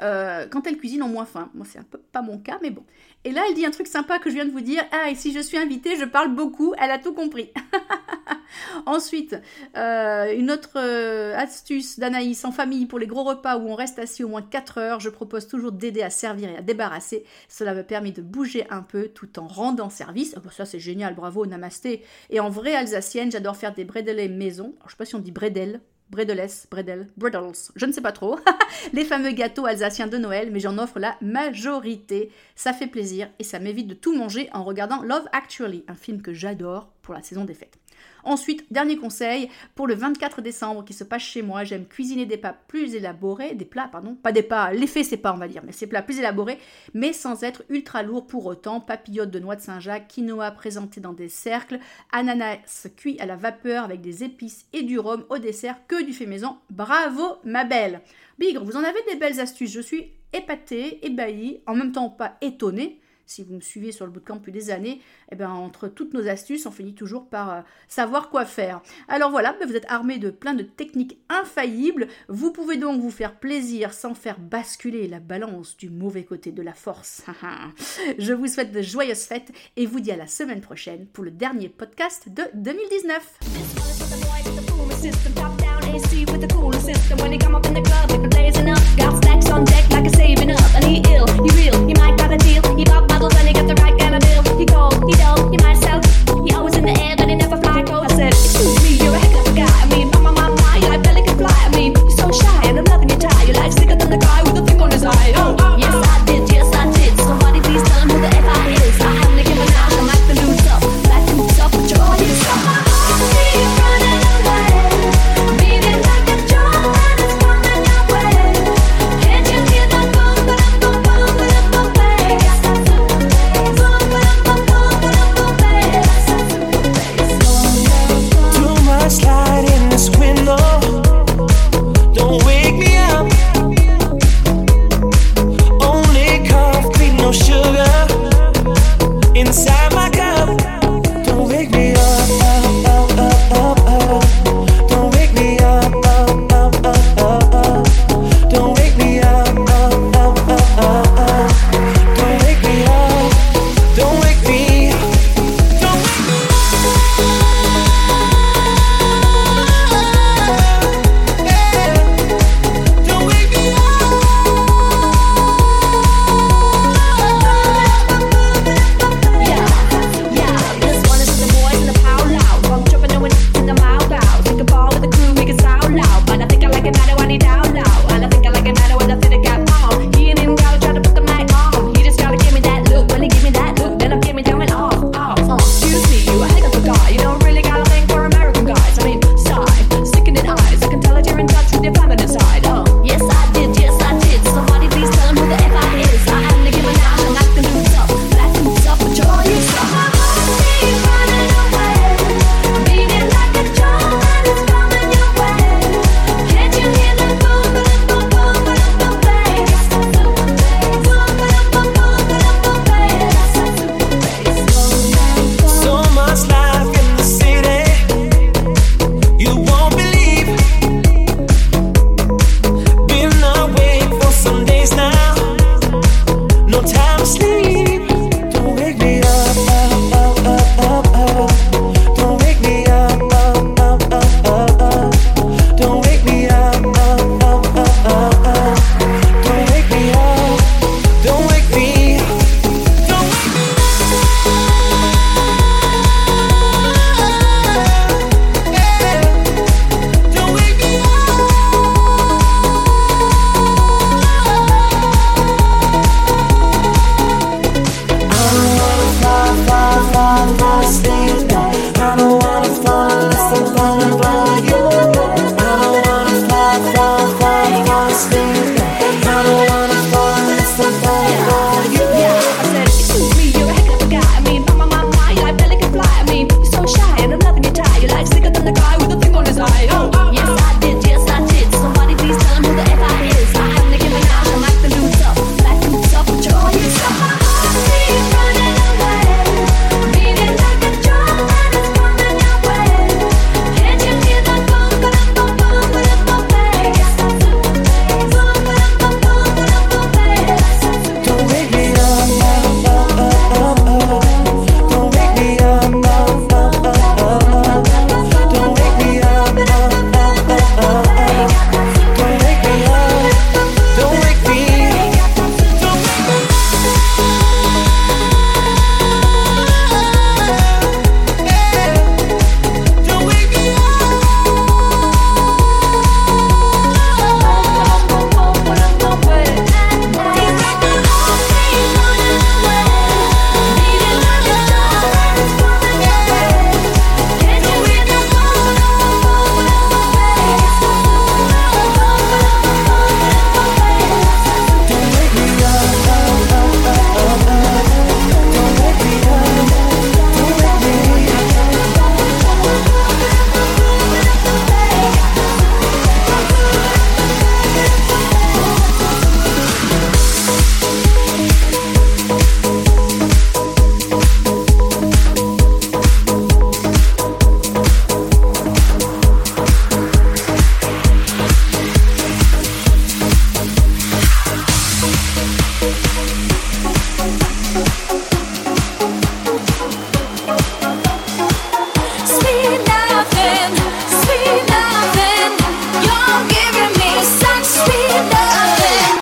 euh, 0.00 0.46
quand 0.48 0.66
elle 0.66 0.76
cuisine 0.76 1.02
ont 1.02 1.08
moins 1.08 1.24
faim. 1.24 1.50
Moi, 1.54 1.66
c'est 1.68 1.78
un 1.78 1.84
peu 1.84 1.98
pas 1.98 2.22
mon 2.22 2.38
cas, 2.38 2.58
mais 2.62 2.70
bon. 2.70 2.84
Et 3.24 3.32
là, 3.32 3.42
elle 3.48 3.54
dit 3.54 3.66
un 3.66 3.70
truc 3.70 3.86
sympa 3.86 4.18
que 4.18 4.30
je 4.30 4.34
viens 4.34 4.44
de 4.44 4.50
vous 4.50 4.60
dire. 4.60 4.82
Ah, 4.92 5.10
et 5.10 5.14
si 5.14 5.32
je 5.32 5.40
suis 5.40 5.58
invitée, 5.58 5.96
je 5.96 6.04
parle 6.04 6.34
beaucoup. 6.34 6.74
Elle 6.78 6.90
a 6.90 6.98
tout 6.98 7.12
compris. 7.12 7.50
Ensuite, 8.86 9.36
euh, 9.76 10.34
une 10.36 10.50
autre 10.50 10.76
euh, 10.76 11.36
astuce 11.36 11.98
d'Anaïs 11.98 12.44
en 12.44 12.52
famille 12.52 12.86
pour 12.86 12.98
les 12.98 13.06
gros 13.06 13.24
repas 13.24 13.58
où 13.58 13.68
on 13.68 13.74
reste 13.74 13.98
assis 13.98 14.24
au 14.24 14.28
moins 14.28 14.42
4 14.42 14.78
heures. 14.78 15.00
Je 15.00 15.10
propose 15.10 15.48
toujours 15.48 15.72
d'aider 15.72 16.02
à 16.02 16.10
servir 16.10 16.50
et 16.50 16.56
à 16.56 16.62
débarrasser. 16.62 17.24
Cela 17.48 17.74
me 17.74 17.82
permet 17.82 18.12
de 18.12 18.22
bouger 18.22 18.66
un 18.70 18.82
peu 18.82 19.08
tout 19.08 19.38
en 19.38 19.46
rendant 19.46 19.90
service. 19.90 20.34
Oh, 20.36 20.50
ça, 20.50 20.64
c'est 20.64 20.80
génial. 20.80 21.14
Bravo, 21.14 21.44
namasté. 21.44 22.04
Et 22.30 22.40
en 22.40 22.50
vraie 22.50 22.74
alsacienne, 22.74 23.32
j'adore 23.32 23.56
faire 23.56 23.74
des 23.74 23.84
bredels 23.84 24.32
maison. 24.32 24.74
Alors, 24.78 24.88
je 24.88 24.92
sais 24.92 24.96
pas 24.96 25.04
si 25.04 25.16
on 25.16 25.20
dit 25.20 25.32
bredel 25.32 25.80
Bredeles, 26.10 26.66
Bredel, 26.70 27.08
Bredels, 27.16 27.70
je 27.76 27.86
ne 27.86 27.92
sais 27.92 28.00
pas 28.00 28.12
trop, 28.12 28.38
les 28.92 29.04
fameux 29.04 29.32
gâteaux 29.32 29.66
alsaciens 29.66 30.06
de 30.06 30.16
Noël, 30.18 30.50
mais 30.50 30.60
j'en 30.60 30.78
offre 30.78 30.98
la 30.98 31.16
majorité. 31.20 32.30
Ça 32.56 32.72
fait 32.72 32.86
plaisir 32.86 33.28
et 33.38 33.44
ça 33.44 33.58
m'évite 33.58 33.88
de 33.88 33.94
tout 33.94 34.16
manger 34.16 34.48
en 34.52 34.64
regardant 34.64 35.02
Love 35.02 35.28
Actually, 35.32 35.84
un 35.88 35.94
film 35.94 36.22
que 36.22 36.32
j'adore 36.32 36.90
pour 37.02 37.14
la 37.14 37.22
saison 37.22 37.44
des 37.44 37.54
fêtes. 37.54 37.78
Ensuite, 38.24 38.70
dernier 38.70 38.96
conseil, 38.96 39.48
pour 39.74 39.86
le 39.86 39.94
24 39.94 40.42
décembre 40.42 40.84
qui 40.84 40.92
se 40.92 41.04
passe 41.04 41.22
chez 41.22 41.42
moi, 41.42 41.64
j'aime 41.64 41.86
cuisiner 41.86 42.26
des 42.26 42.36
plats 42.36 42.56
plus 42.68 42.94
élaborés, 42.94 43.54
des 43.54 43.64
plats, 43.64 43.88
pardon, 43.90 44.14
pas 44.14 44.32
des 44.32 44.42
plats, 44.42 44.72
l'effet 44.72 45.04
c'est 45.04 45.16
pas 45.16 45.32
on 45.32 45.38
va 45.38 45.48
dire, 45.48 45.62
mais 45.64 45.72
ces 45.72 45.86
plats 45.86 46.02
plus 46.02 46.18
élaborés, 46.18 46.58
mais 46.94 47.12
sans 47.12 47.42
être 47.42 47.62
ultra 47.68 48.02
lourds 48.02 48.26
pour 48.26 48.46
autant, 48.46 48.80
papillotes 48.80 49.30
de 49.30 49.38
noix 49.38 49.56
de 49.56 49.60
Saint-Jacques, 49.60 50.08
quinoa 50.08 50.50
présenté 50.50 51.00
dans 51.00 51.12
des 51.12 51.28
cercles, 51.28 51.78
ananas 52.12 52.88
cuit 52.96 53.18
à 53.20 53.26
la 53.26 53.36
vapeur 53.36 53.84
avec 53.84 54.00
des 54.00 54.24
épices 54.24 54.66
et 54.72 54.82
du 54.82 54.98
rhum 54.98 55.24
au 55.30 55.38
dessert, 55.38 55.86
que 55.86 56.02
du 56.02 56.12
fait 56.12 56.26
maison. 56.26 56.58
Bravo 56.70 57.36
ma 57.44 57.64
belle. 57.64 58.00
Bigre, 58.38 58.64
vous 58.64 58.76
en 58.76 58.84
avez 58.84 59.02
des 59.10 59.16
belles 59.16 59.40
astuces, 59.40 59.72
je 59.72 59.80
suis 59.80 60.12
épatée, 60.32 61.04
ébahie, 61.06 61.60
en 61.66 61.74
même 61.74 61.92
temps 61.92 62.10
pas 62.10 62.36
étonnée 62.40 63.00
si 63.28 63.44
vous 63.44 63.54
me 63.54 63.60
suivez 63.60 63.92
sur 63.92 64.06
le 64.06 64.10
bootcamp 64.10 64.36
depuis 64.36 64.52
des 64.52 64.70
années, 64.70 65.00
eh 65.30 65.36
ben, 65.36 65.50
entre 65.50 65.86
toutes 65.86 66.14
nos 66.14 66.26
astuces, 66.26 66.64
on 66.66 66.70
finit 66.70 66.94
toujours 66.94 67.28
par 67.28 67.52
euh, 67.52 67.60
savoir 67.86 68.30
quoi 68.30 68.44
faire. 68.44 68.80
Alors 69.06 69.30
voilà, 69.30 69.54
ben, 69.60 69.68
vous 69.68 69.76
êtes 69.76 69.90
armé 69.90 70.18
de 70.18 70.30
plein 70.30 70.54
de 70.54 70.62
techniques 70.62 71.18
infaillibles. 71.28 72.08
Vous 72.28 72.52
pouvez 72.52 72.78
donc 72.78 73.00
vous 73.00 73.10
faire 73.10 73.38
plaisir 73.38 73.92
sans 73.92 74.14
faire 74.14 74.38
basculer 74.38 75.06
la 75.08 75.20
balance 75.20 75.76
du 75.76 75.90
mauvais 75.90 76.24
côté 76.24 76.52
de 76.52 76.62
la 76.62 76.72
force. 76.72 77.22
Je 78.18 78.32
vous 78.32 78.46
souhaite 78.46 78.72
de 78.72 78.80
joyeuses 78.80 79.24
fêtes 79.24 79.52
et 79.76 79.84
vous 79.86 80.00
dis 80.00 80.10
à 80.10 80.16
la 80.16 80.26
semaine 80.26 80.62
prochaine 80.62 81.06
pour 81.06 81.24
le 81.24 81.30
dernier 81.30 81.68
podcast 81.68 82.28
de 82.28 82.44
2019. 82.54 83.38
y 92.78 92.84
va 92.84 92.98
a 92.98 93.37